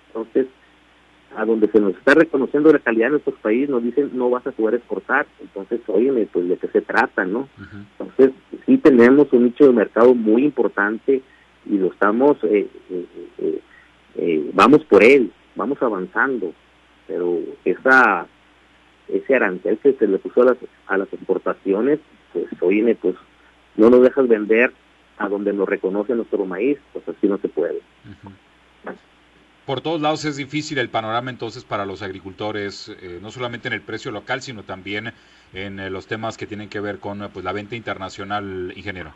Entonces, 0.08 0.48
a 1.36 1.46
donde 1.46 1.68
se 1.68 1.80
nos 1.80 1.96
está 1.96 2.16
reconociendo 2.16 2.72
la 2.72 2.80
calidad 2.80 3.08
de 3.08 3.12
nuestros 3.12 3.38
países, 3.40 3.70
nos 3.70 3.84
dicen 3.84 4.12
no 4.14 4.30
vas 4.30 4.48
a 4.48 4.52
poder 4.52 4.76
exportar. 4.76 5.28
Entonces, 5.40 5.82
óyeme, 5.88 6.26
pues 6.32 6.48
de 6.48 6.58
qué 6.58 6.68
se 6.70 6.82
trata, 6.82 7.26
¿no? 7.26 7.48
Entonces, 7.92 8.32
sí 8.66 8.78
tenemos 8.78 9.32
un 9.34 9.44
nicho 9.44 9.68
de 9.68 9.74
mercado 9.74 10.16
muy 10.16 10.46
importante 10.46 11.22
y 11.70 11.78
lo 11.78 11.92
estamos, 11.92 12.38
eh, 12.44 12.68
eh, 12.90 13.62
eh, 14.16 14.52
vamos 14.54 14.84
por 14.86 15.04
él, 15.04 15.32
vamos 15.56 15.82
avanzando, 15.82 16.54
pero 17.08 17.40
esa 17.66 18.28
ese 19.08 19.36
arancel 19.36 19.78
que 19.78 19.94
se 19.94 20.06
le 20.06 20.18
puso 20.18 20.42
a 20.42 20.46
las, 20.46 20.58
a 20.88 20.98
las 20.98 21.12
exportaciones, 21.14 22.00
pues 22.34 22.46
óyeme, 22.60 22.96
pues 22.96 23.16
no 23.78 23.90
nos 23.90 24.02
dejas 24.02 24.28
vender 24.28 24.74
a 25.18 25.30
donde 25.30 25.54
nos 25.54 25.68
reconoce 25.68 26.14
nuestro 26.14 26.46
maíz, 26.46 26.78
pues 26.92 27.08
así 27.08 27.26
no 27.28 27.38
se 27.38 27.48
puede. 27.48 27.80
Por 29.66 29.80
todos 29.80 30.02
lados 30.02 30.26
es 30.26 30.36
difícil 30.36 30.78
el 30.78 30.90
panorama 30.90 31.30
entonces 31.30 31.64
para 31.64 31.86
los 31.86 32.02
agricultores, 32.02 32.94
no 33.22 33.32
solamente 33.32 33.70
en 33.70 33.76
el 33.76 33.82
precio 33.82 34.12
local, 34.12 34.42
sino 34.42 34.64
también 34.64 35.14
en 35.54 35.94
los 35.94 36.08
temas 36.08 36.38
que 36.38 36.48
tienen 36.48 36.68
que 36.68 36.82
ver 36.82 37.00
con 37.00 37.30
pues, 37.32 37.46
la 37.46 37.54
venta 37.54 37.78
internacional, 37.78 38.74
ingeniero. 38.76 39.14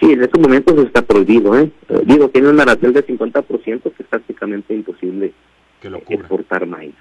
Sí, 0.00 0.12
en 0.12 0.22
estos 0.22 0.40
momentos 0.40 0.78
está 0.78 1.02
prohibido. 1.02 1.58
¿eh? 1.58 1.70
eh 1.88 2.02
digo, 2.04 2.28
tiene 2.28 2.48
un 2.48 2.60
arancel 2.60 2.92
de 2.92 3.06
50% 3.06 3.82
que 3.82 4.02
es 4.02 4.08
prácticamente 4.08 4.74
imposible 4.74 5.32
que 5.80 5.90
lo 5.90 5.98
exportar 5.98 6.66
maíz. 6.66 6.94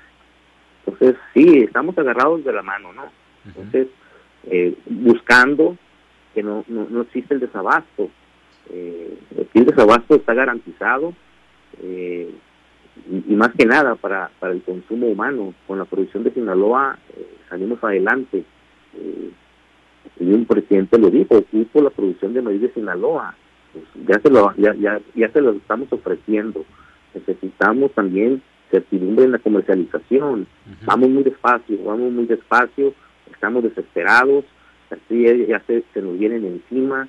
Entonces, 0.86 1.16
sí, 1.34 1.60
estamos 1.60 1.98
agarrados 1.98 2.44
de 2.44 2.54
la 2.54 2.64
mano, 2.64 2.94
¿no? 2.94 3.04
Entonces, 3.46 3.88
eh, 4.46 4.76
buscando 4.86 5.78
que 6.34 6.44
no, 6.44 6.64
no, 6.68 7.02
existe 7.02 7.34
el 7.34 7.40
desabasto. 7.40 8.10
Eh, 8.70 9.18
el 9.54 9.66
desabasto 9.66 10.16
está 10.16 10.34
garantizado 10.34 11.14
eh, 11.82 12.30
y, 13.10 13.34
más 13.34 13.52
que 13.58 13.66
nada 13.66 13.96
para, 13.96 14.30
para 14.40 14.54
el 14.54 14.62
consumo 14.62 15.08
humano. 15.08 15.54
Con 15.66 15.78
la 15.80 15.86
producción 15.86 16.24
de 16.24 16.32
Sinaloa 16.32 16.98
salimos 17.50 17.84
adelante. 17.84 18.44
Y 20.20 20.32
un 20.32 20.46
presidente 20.46 20.98
lo 20.98 21.10
dijo, 21.10 21.38
ocupo 21.38 21.82
la 21.82 21.90
producción 21.90 22.34
de 22.34 22.42
maíz 22.42 22.62
de 22.62 22.74
Sinaloa, 22.74 23.36
pues 23.74 23.86
ya 24.08 24.20
se 24.20 24.30
lo 24.30 24.54
ya, 24.56 24.74
ya, 24.76 25.00
ya 25.16 25.30
se 25.30 25.42
lo 25.42 25.52
estamos 25.52 25.92
ofreciendo. 25.92 26.66
Necesitamos 27.14 27.92
también 27.94 28.42
certidumbre 28.72 29.26
en 29.26 29.32
la 29.32 29.40
comercialización. 29.40 30.48
Vamos 30.86 31.10
muy 31.10 31.24
despacio, 31.24 31.78
vamos 31.84 32.12
muy 32.12 32.26
despacio, 32.26 32.94
estamos 33.32 33.64
desesperados, 33.64 34.46
así 34.90 35.26
ya 35.48 35.62
se, 35.68 35.84
se 35.94 36.02
nos 36.02 36.18
vienen 36.18 36.46
encima. 36.46 37.08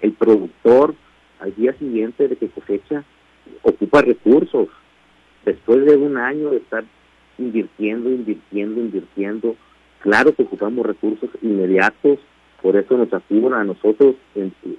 El 0.00 0.12
productor 0.12 0.94
al 1.40 1.54
día 1.54 1.72
siguiente 1.74 2.28
de 2.28 2.36
que 2.36 2.48
cosecha 2.48 3.04
ocupa 3.62 4.02
recursos. 4.02 4.68
Después 5.44 5.84
de 5.84 5.96
un 5.96 6.16
año 6.16 6.50
de 6.50 6.58
estar 6.58 6.84
invirtiendo, 7.38 8.10
invirtiendo, 8.10 8.80
invirtiendo, 8.80 9.56
claro 10.00 10.34
que 10.34 10.42
ocupamos 10.42 10.86
recursos 10.86 11.28
inmediatos 11.42 12.18
por 12.64 12.76
eso 12.76 12.96
nos 12.96 13.12
acudan 13.12 13.52
a 13.52 13.64
nosotros 13.64 14.14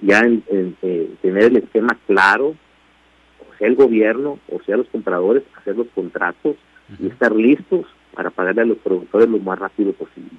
ya 0.02 0.18
en, 0.18 0.42
eh, 0.82 1.14
tener 1.22 1.44
el 1.44 1.58
esquema 1.58 1.96
claro, 2.08 2.48
o 2.48 3.56
sea 3.56 3.68
el 3.68 3.76
gobierno, 3.76 4.40
o 4.50 4.60
sea 4.66 4.76
los 4.76 4.88
compradores, 4.88 5.44
hacer 5.56 5.76
los 5.76 5.86
contratos 5.94 6.56
y 6.98 7.06
estar 7.06 7.30
listos 7.30 7.86
para 8.12 8.30
pagarle 8.30 8.62
a 8.62 8.64
los 8.64 8.78
productores 8.78 9.28
lo 9.28 9.38
más 9.38 9.60
rápido 9.60 9.92
posible. 9.92 10.32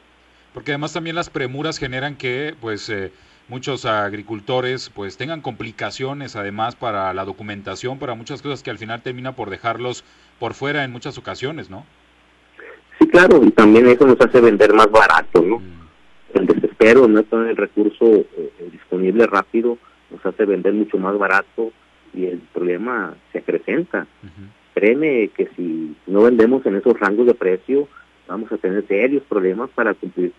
Porque 0.54 0.72
además 0.72 0.92
también 0.92 1.16
las 1.16 1.30
premuras 1.30 1.78
generan 1.78 2.18
que 2.18 2.54
pues 2.60 2.90
eh, 2.90 3.14
muchos 3.48 3.86
agricultores 3.86 4.92
pues 4.94 5.16
tengan 5.16 5.40
complicaciones 5.40 6.36
además 6.36 6.76
para 6.76 7.14
la 7.14 7.24
documentación, 7.24 7.98
para 7.98 8.14
muchas 8.14 8.42
cosas 8.42 8.62
que 8.62 8.72
al 8.72 8.78
final 8.78 9.02
termina 9.04 9.38
por 9.38 9.50
dejarlos 9.50 10.04
por 10.38 10.54
fuera 10.54 10.84
en 10.84 10.92
muchas 10.92 11.18
ocasiones, 11.18 11.70
¿no? 11.70 11.86
Sí, 13.00 13.08
claro, 13.08 13.42
y 13.42 13.52
también 13.52 13.88
eso 13.88 14.06
nos 14.06 14.20
hace 14.20 14.42
vender 14.42 14.74
más 14.74 14.92
barato, 14.92 15.42
¿no? 15.42 15.60
Mm 15.60 15.78
el 16.34 16.48
desespero, 16.78 17.08
no 17.08 17.24
tener 17.24 17.48
el 17.50 17.58
recurso 17.58 18.06
eh, 18.06 18.26
eh, 18.38 18.70
disponible 18.72 19.26
rápido, 19.28 19.78
nos 20.12 20.26
hace 20.26 20.46
vender 20.46 20.74
mucho 20.74 20.98
más 20.98 21.18
barato 21.18 21.72
y 22.14 22.26
el 22.26 22.40
problema 22.54 23.16
se 23.32 23.40
acrecenta. 23.40 24.08
Créeme 24.74 25.30
que 25.30 25.50
si 25.56 25.96
no 26.06 26.22
vendemos 26.22 26.66
en 26.66 26.76
esos 26.76 27.00
rangos 27.00 27.26
de 27.26 27.34
precio, 27.34 27.88
vamos 28.28 28.52
a 28.52 28.58
tener 28.58 28.86
serios 28.88 29.24
problemas 29.24 29.70
para 29.72 29.94
cumplir 29.94 30.32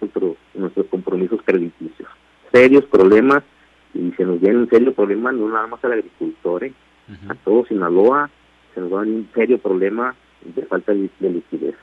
nuestros 0.55 0.87
compromisos 0.87 1.40
crediticios. 1.44 2.09
Serios 2.53 2.85
problemas, 2.85 3.42
y 3.94 4.12
se 4.12 4.24
nos 4.24 4.40
viene 4.40 4.59
un 4.59 4.70
serio 4.70 4.94
problema 4.94 5.33
no 5.33 5.48
nada 5.48 5.66
más 5.66 5.85
al 5.85 5.92
agricultor, 5.92 6.64
¿eh? 6.64 6.72
a 7.29 7.35
todo 7.35 7.64
Sinaloa 7.66 8.31
se 8.74 8.81
nos 8.81 8.92
va 8.92 9.01
a 9.01 9.03
un 9.03 9.29
serio 9.35 9.59
problema 9.59 10.14
de 10.44 10.62
falta 10.66 10.92
de, 10.92 11.11
liquidez. 11.20 11.74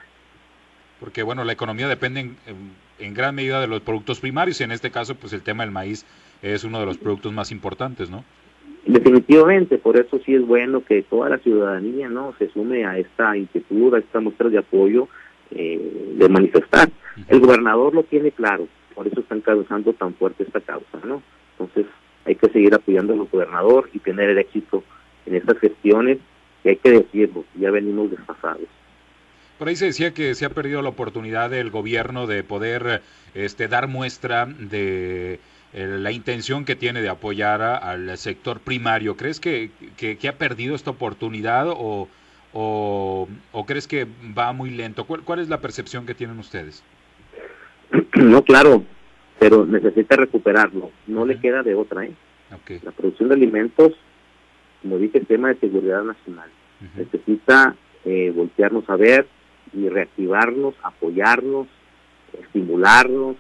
Porque 1.00 1.24
bueno, 1.24 1.44
la 1.44 1.54
economía 1.54 1.88
depende 1.88 2.22
en 2.22 2.38
en 2.46 2.85
gran 3.00 3.36
medida 3.36 3.62
de 3.62 3.68
los 3.68 3.82
productos 3.82 4.20
primarios 4.20 4.60
y 4.62 4.64
en 4.64 4.72
este 4.72 4.92
caso 4.92 5.16
pues 5.16 5.34
el 5.34 5.42
tema 5.42 5.64
del 5.64 5.72
maíz 5.72 6.06
es 6.42 6.64
uno 6.64 6.80
de 6.80 6.86
los 6.86 6.98
productos 6.98 7.34
más 7.34 7.52
importantes, 7.52 8.10
¿no? 8.10 8.24
Definitivamente, 8.86 9.80
por 9.80 9.98
eso 10.00 10.20
sí 10.24 10.36
es 10.36 10.46
bueno 10.46 10.84
que 10.84 11.02
toda 11.02 11.30
la 11.30 11.40
ciudadanía 11.40 12.08
no 12.08 12.36
se 12.38 12.50
sume 12.50 12.86
a 12.86 13.00
esta 13.00 13.36
inquietud, 13.36 13.96
a 13.96 14.00
esta 14.00 14.20
muestra 14.20 14.50
de 14.50 14.60
apoyo 14.60 15.08
eh, 15.52 16.14
de 16.18 16.30
manifestar. 16.30 16.90
El 17.28 17.40
gobernador 17.40 17.96
lo 17.96 18.04
tiene 18.04 18.32
claro, 18.32 18.68
por 18.94 19.08
eso 19.08 19.22
están 19.22 19.42
causando 19.42 19.94
tan 19.94 20.14
fuerte 20.14 20.44
esta 20.44 20.62
causa, 20.62 21.00
¿no? 21.04 21.24
Entonces 21.54 21.88
hay 22.26 22.36
que 22.36 22.50
seguir 22.50 22.76
apoyando 22.76 23.14
al 23.14 23.26
gobernador 23.26 23.90
y 23.92 24.00
tener 24.00 24.30
el 24.30 24.38
éxito 24.38 24.84
en 25.26 25.36
estas 25.36 25.58
gestiones 25.60 26.20
que 26.62 26.70
hay 26.70 26.76
que 26.76 26.92
decirlo, 26.92 27.44
ya 27.56 27.72
venimos 27.72 28.12
desfasados. 28.12 28.68
Por 29.58 29.68
ahí 29.68 29.76
se 29.76 29.86
decía 29.86 30.14
que 30.14 30.36
se 30.36 30.46
ha 30.46 30.50
perdido 30.50 30.82
la 30.82 30.90
oportunidad 30.90 31.50
del 31.50 31.70
gobierno 31.70 32.28
de 32.28 32.44
poder 32.44 33.02
este, 33.34 33.68
dar 33.68 33.88
muestra 33.88 34.46
de 34.46 35.40
eh, 35.74 35.88
la 36.00 36.12
intención 36.12 36.66
que 36.66 36.76
tiene 36.76 37.02
de 37.02 37.10
apoyar 37.10 37.62
al 37.62 38.18
sector 38.18 38.60
primario. 38.60 39.18
¿Crees 39.18 39.40
que, 39.40 39.72
que, 39.98 40.28
ha 40.28 40.38
perdido 40.38 40.76
esta 40.76 40.92
oportunidad 40.92 41.68
o, 41.70 42.08
o, 42.54 43.28
crees 43.66 43.88
que 43.88 44.08
va 44.38 44.54
muy 44.54 44.70
lento? 44.70 45.06
¿Cuál, 45.06 45.40
es 45.40 45.50
la 45.50 45.60
percepción 45.60 46.06
que 46.06 46.16
tienen 46.16 46.40
ustedes? 46.40 46.84
No, 48.16 48.42
claro, 48.44 48.84
pero 49.40 49.66
necesita 49.66 50.16
recuperarlo. 50.16 50.92
No 51.08 51.26
le 51.26 51.38
queda 51.40 51.64
de 51.64 51.76
otra. 51.76 52.06
¿eh? 52.06 52.14
La 52.84 52.92
producción 52.92 53.28
de 53.28 53.36
alimentos, 53.36 53.92
como 54.82 54.98
dije, 54.98 55.18
es 55.18 55.28
tema 55.28 55.50
de 55.50 55.60
seguridad 55.60 56.02
nacional. 56.04 56.50
Necesita 56.96 57.76
eh, 58.06 58.32
voltearnos 58.34 58.90
a 58.90 58.96
ver, 58.96 59.28
y 59.76 59.90
reactivarnos, 59.90 60.76
apoyarnos, 60.84 61.68
estimularnos 62.42 63.36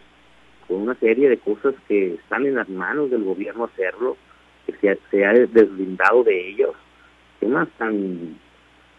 con 0.67 0.81
una 0.81 0.95
serie 0.95 1.29
de 1.29 1.37
cosas 1.37 1.75
que 1.87 2.15
están 2.15 2.45
en 2.45 2.55
las 2.55 2.69
manos 2.69 3.11
del 3.11 3.23
gobierno 3.23 3.65
hacerlo, 3.65 4.17
que 4.65 4.73
se, 4.73 4.99
se 5.11 5.25
ha 5.25 5.33
deslindado 5.33 6.23
de 6.23 6.49
ellos, 6.49 6.75
temas 7.39 7.67
tan, 7.77 8.37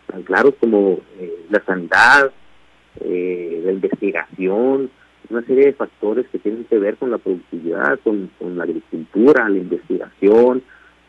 tan 0.06 0.22
claros 0.22 0.54
como 0.60 1.00
eh, 1.18 1.46
la 1.50 1.62
sanidad, 1.64 2.32
eh, 3.00 3.62
la 3.64 3.72
investigación, 3.72 4.90
una 5.28 5.42
serie 5.42 5.66
de 5.66 5.72
factores 5.72 6.26
que 6.28 6.38
tienen 6.38 6.64
que 6.64 6.78
ver 6.78 6.96
con 6.96 7.10
la 7.10 7.18
productividad, 7.18 7.98
con, 8.04 8.30
con 8.38 8.56
la 8.56 8.64
agricultura, 8.64 9.48
la 9.48 9.58
investigación, 9.58 10.62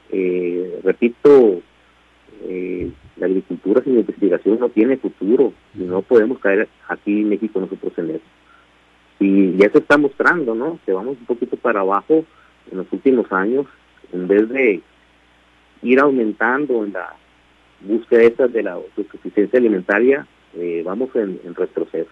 eh, 0.09 0.79
repito, 0.83 1.61
eh, 2.43 2.91
la 3.17 3.26
agricultura 3.26 3.82
sin 3.84 4.00
investigación 4.00 4.60
no 4.60 4.69
tiene 4.69 4.97
futuro 4.97 5.54
y 5.76 5.84
no 5.84 6.02
podemos 6.02 6.39
caer 6.39 6.67
aquí 6.88 7.21
en 7.21 7.30
México 7.30 7.60
nosotros 7.60 7.93
en 7.97 8.12
eso. 8.12 8.26
Y 9.19 9.58
ya 9.58 9.69
se 9.71 9.80
está 9.80 9.97
mostrando, 9.97 10.54
¿no? 10.54 10.80
Que 10.86 10.93
vamos 10.93 11.17
un 11.19 11.26
poquito 11.26 11.58
para 11.58 11.80
abajo 11.80 12.26
en 12.71 12.78
los 12.78 12.88
últimos 12.91 13.32
años, 13.32 13.65
en 14.13 14.28
vez 14.28 14.47
de 14.50 14.82
ir 15.82 16.00
aumentando 16.00 16.84
en 16.84 16.93
la 16.93 17.15
búsqueda 17.82 18.47
de 18.47 18.63
la 18.63 18.78
suficiencia 19.12 19.60
alimentaria, 19.60 20.28
eh, 20.56 20.82
vamos 20.86 21.10
en 21.15 21.56
retroceso. 21.56 22.12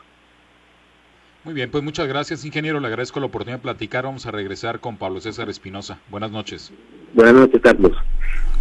Muy 1.45 1.53
bien, 1.53 1.69
pues 1.69 1.83
muchas 1.83 2.07
gracias, 2.07 2.43
ingeniero. 2.43 2.79
Le 2.79 2.87
agradezco 2.87 3.19
la 3.19 3.27
oportunidad 3.27 3.59
de 3.59 3.61
platicar. 3.61 4.03
Vamos 4.03 4.25
a 4.25 4.31
regresar 4.31 4.79
con 4.79 4.97
Pablo 4.97 5.21
César 5.21 5.47
Espinosa. 5.47 5.99
Buenas 6.09 6.31
noches. 6.31 6.71
Buenas 7.13 7.35
noches, 7.35 7.61
Carlos. 7.61 7.91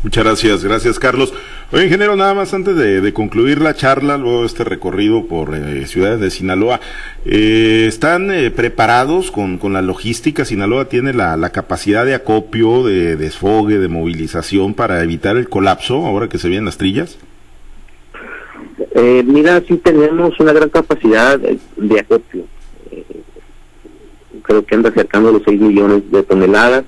Muchas 0.02 0.22
gracias, 0.22 0.64
gracias, 0.64 0.98
Carlos. 0.98 1.32
Oye, 1.72 1.86
ingeniero, 1.86 2.14
nada 2.14 2.34
más 2.34 2.52
antes 2.52 2.76
de, 2.76 3.12
concluir 3.14 3.62
la 3.62 3.72
charla, 3.72 4.18
luego 4.18 4.44
este 4.44 4.64
recorrido 4.64 5.24
por 5.24 5.54
eh, 5.54 5.86
ciudades 5.86 6.20
de 6.20 6.30
Sinaloa, 6.30 6.78
eh, 7.24 7.86
¿están 7.88 8.30
eh, 8.30 8.50
preparados 8.50 9.30
con, 9.30 9.56
con, 9.56 9.72
la 9.72 9.80
logística? 9.80 10.44
¿Sinaloa 10.44 10.84
tiene 10.84 11.14
la, 11.14 11.38
la 11.38 11.48
capacidad 11.52 12.04
de 12.04 12.14
acopio, 12.14 12.84
de 12.84 13.16
desfogue, 13.16 13.78
de 13.78 13.88
movilización 13.88 14.74
para 14.74 15.02
evitar 15.02 15.38
el 15.38 15.48
colapso 15.48 16.04
ahora 16.04 16.28
que 16.28 16.36
se 16.36 16.48
vienen 16.48 16.66
las 16.66 16.76
trillas? 16.76 17.16
mira, 19.24 19.60
sí 19.66 19.76
tenemos 19.78 20.38
una 20.38 20.52
gran 20.52 20.68
capacidad 20.68 21.38
de 21.38 22.00
acopio 22.00 22.44
creo 24.42 24.64
que 24.64 24.74
anda 24.74 24.90
acercando 24.90 25.32
los 25.32 25.42
6 25.44 25.60
millones 25.60 26.10
de 26.10 26.22
toneladas. 26.22 26.84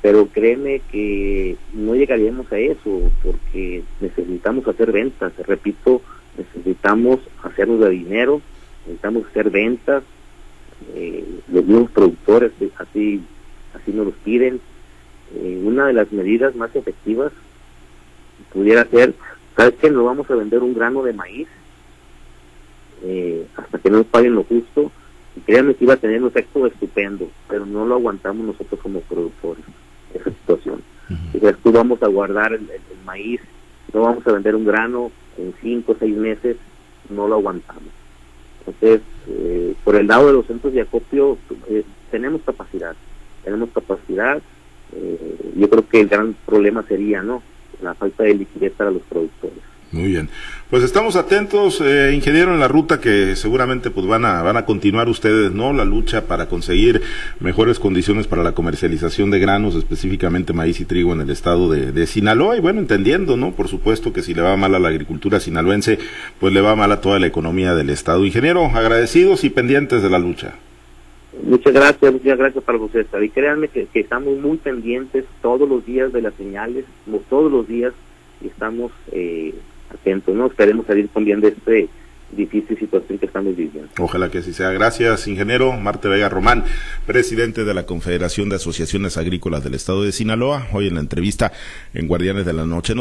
pero 0.00 0.26
créeme 0.26 0.80
que 0.92 1.56
no 1.72 1.94
llegaríamos 1.94 2.50
a 2.52 2.58
eso 2.58 3.10
porque 3.22 3.82
necesitamos 4.00 4.66
hacer 4.68 4.92
ventas, 4.92 5.32
repito, 5.46 6.02
necesitamos 6.36 7.18
hacernos 7.42 7.80
de 7.80 7.90
dinero, 7.90 8.40
necesitamos 8.86 9.26
hacer 9.26 9.50
ventas, 9.50 10.04
eh, 10.94 11.24
los 11.52 11.64
mismos 11.64 11.90
productores 11.90 12.52
así, 12.78 13.20
así 13.74 13.92
nos 13.92 14.06
los 14.06 14.14
piden. 14.16 14.60
Eh, 15.34 15.60
una 15.62 15.86
de 15.86 15.92
las 15.92 16.10
medidas 16.12 16.54
más 16.54 16.74
efectivas 16.74 17.32
pudiera 18.52 18.84
ser, 18.86 19.14
¿sabes 19.56 19.74
que 19.74 19.90
No 19.90 20.04
vamos 20.04 20.30
a 20.30 20.34
vender 20.34 20.62
un 20.62 20.74
grano 20.74 21.02
de 21.02 21.12
maíz 21.12 21.48
eh, 23.04 23.46
hasta 23.56 23.78
que 23.78 23.90
no 23.90 23.98
nos 23.98 24.06
paguen 24.06 24.34
lo 24.34 24.44
justo. 24.44 24.90
Y 25.38 25.40
créanme 25.42 25.74
que 25.74 25.84
iba 25.84 25.94
a 25.94 25.98
tener 25.98 26.20
un 26.20 26.28
efecto 26.28 26.66
estupendo, 26.66 27.28
pero 27.48 27.64
no 27.64 27.86
lo 27.86 27.94
aguantamos 27.94 28.44
nosotros 28.44 28.80
como 28.80 29.00
productores, 29.02 29.64
esa 30.12 30.30
situación. 30.30 30.82
Y 31.32 31.38
después 31.38 31.72
vamos 31.72 32.02
a 32.02 32.08
guardar 32.08 32.54
el, 32.54 32.68
maíz, 33.06 33.40
no 33.94 34.02
vamos 34.02 34.26
a 34.26 34.32
vender 34.32 34.56
un 34.56 34.64
grano 34.64 35.12
en 35.38 35.54
cinco 35.62 35.92
o 35.92 35.96
seis 35.96 36.16
meses, 36.16 36.56
no 37.08 37.28
lo 37.28 37.36
aguantamos. 37.36 37.84
Entonces, 38.66 39.00
eh, 39.28 39.74
por 39.84 39.94
el 39.94 40.08
lado 40.08 40.26
de 40.26 40.32
los 40.32 40.46
centros 40.46 40.72
de 40.72 40.80
acopio, 40.80 41.38
eh, 41.68 41.84
tenemos 42.10 42.42
capacidad, 42.42 42.96
tenemos 43.44 43.70
capacidad. 43.70 44.42
yo 45.54 45.70
creo 45.70 45.88
que 45.88 46.00
el 46.00 46.08
gran 46.08 46.34
problema 46.46 46.82
sería, 46.82 47.22
¿no? 47.22 47.42
La 47.80 47.94
falta 47.94 48.24
de 48.24 48.34
liquidez 48.34 48.72
para 48.72 48.90
los 48.90 49.02
productores. 49.02 49.62
Muy 49.90 50.08
bien. 50.08 50.28
Pues 50.68 50.82
estamos 50.82 51.16
atentos, 51.16 51.80
eh, 51.80 52.12
ingeniero, 52.12 52.52
en 52.52 52.60
la 52.60 52.68
ruta 52.68 53.00
que 53.00 53.34
seguramente 53.36 53.90
pues 53.90 54.06
van 54.06 54.26
a, 54.26 54.42
van 54.42 54.58
a 54.58 54.66
continuar 54.66 55.08
ustedes, 55.08 55.50
¿no? 55.52 55.72
La 55.72 55.86
lucha 55.86 56.26
para 56.26 56.46
conseguir 56.46 57.00
mejores 57.40 57.78
condiciones 57.78 58.26
para 58.26 58.42
la 58.42 58.52
comercialización 58.52 59.30
de 59.30 59.38
granos, 59.38 59.74
específicamente 59.74 60.52
maíz 60.52 60.78
y 60.80 60.84
trigo 60.84 61.14
en 61.14 61.22
el 61.22 61.30
estado 61.30 61.70
de, 61.70 61.90
de, 61.92 62.06
Sinaloa. 62.06 62.58
Y 62.58 62.60
bueno, 62.60 62.80
entendiendo, 62.80 63.38
¿no? 63.38 63.52
Por 63.52 63.68
supuesto 63.68 64.12
que 64.12 64.20
si 64.20 64.34
le 64.34 64.42
va 64.42 64.58
mal 64.58 64.74
a 64.74 64.78
la 64.78 64.88
agricultura 64.88 65.40
sinaloense, 65.40 65.98
pues 66.38 66.52
le 66.52 66.60
va 66.60 66.76
mal 66.76 66.92
a 66.92 67.00
toda 67.00 67.18
la 67.18 67.26
economía 67.26 67.74
del 67.74 67.88
estado. 67.88 68.26
Ingeniero, 68.26 68.66
agradecidos 68.66 69.44
y 69.44 69.48
pendientes 69.48 70.02
de 70.02 70.10
la 70.10 70.18
lucha. 70.18 70.56
Muchas 71.42 71.72
gracias, 71.72 72.12
muchas 72.12 72.36
gracias 72.36 72.62
para 72.62 72.76
usted. 72.76 73.06
Y 73.22 73.28
créanme 73.30 73.68
que, 73.68 73.88
estamos 73.94 74.36
muy 74.38 74.58
pendientes 74.58 75.24
todos 75.40 75.66
los 75.66 75.86
días 75.86 76.12
de 76.12 76.20
las 76.20 76.34
señales, 76.34 76.84
todos 77.30 77.50
los 77.50 77.66
días, 77.66 77.94
estamos... 78.44 78.92
Eh, 79.12 79.54
atentos, 79.90 80.34
¿no? 80.34 80.46
Esperemos 80.46 80.86
salir 80.86 81.08
con 81.08 81.24
de 81.24 81.48
este 81.48 81.88
difícil 82.30 82.78
situación 82.78 83.18
que 83.18 83.26
estamos 83.26 83.56
viviendo. 83.56 83.88
Ojalá 83.98 84.30
que 84.30 84.38
así 84.38 84.52
sea. 84.52 84.70
Gracias, 84.70 85.26
ingeniero 85.26 85.72
Marte 85.72 86.08
Vega 86.08 86.28
Román, 86.28 86.64
presidente 87.06 87.64
de 87.64 87.74
la 87.74 87.86
Confederación 87.86 88.48
de 88.48 88.56
Asociaciones 88.56 89.16
Agrícolas 89.16 89.64
del 89.64 89.74
Estado 89.74 90.02
de 90.02 90.12
Sinaloa, 90.12 90.66
hoy 90.72 90.88
en 90.88 90.94
la 90.94 91.00
entrevista 91.00 91.52
en 91.94 92.06
Guardianes 92.06 92.44
de 92.44 92.52
la 92.52 92.66
Noche. 92.66 92.94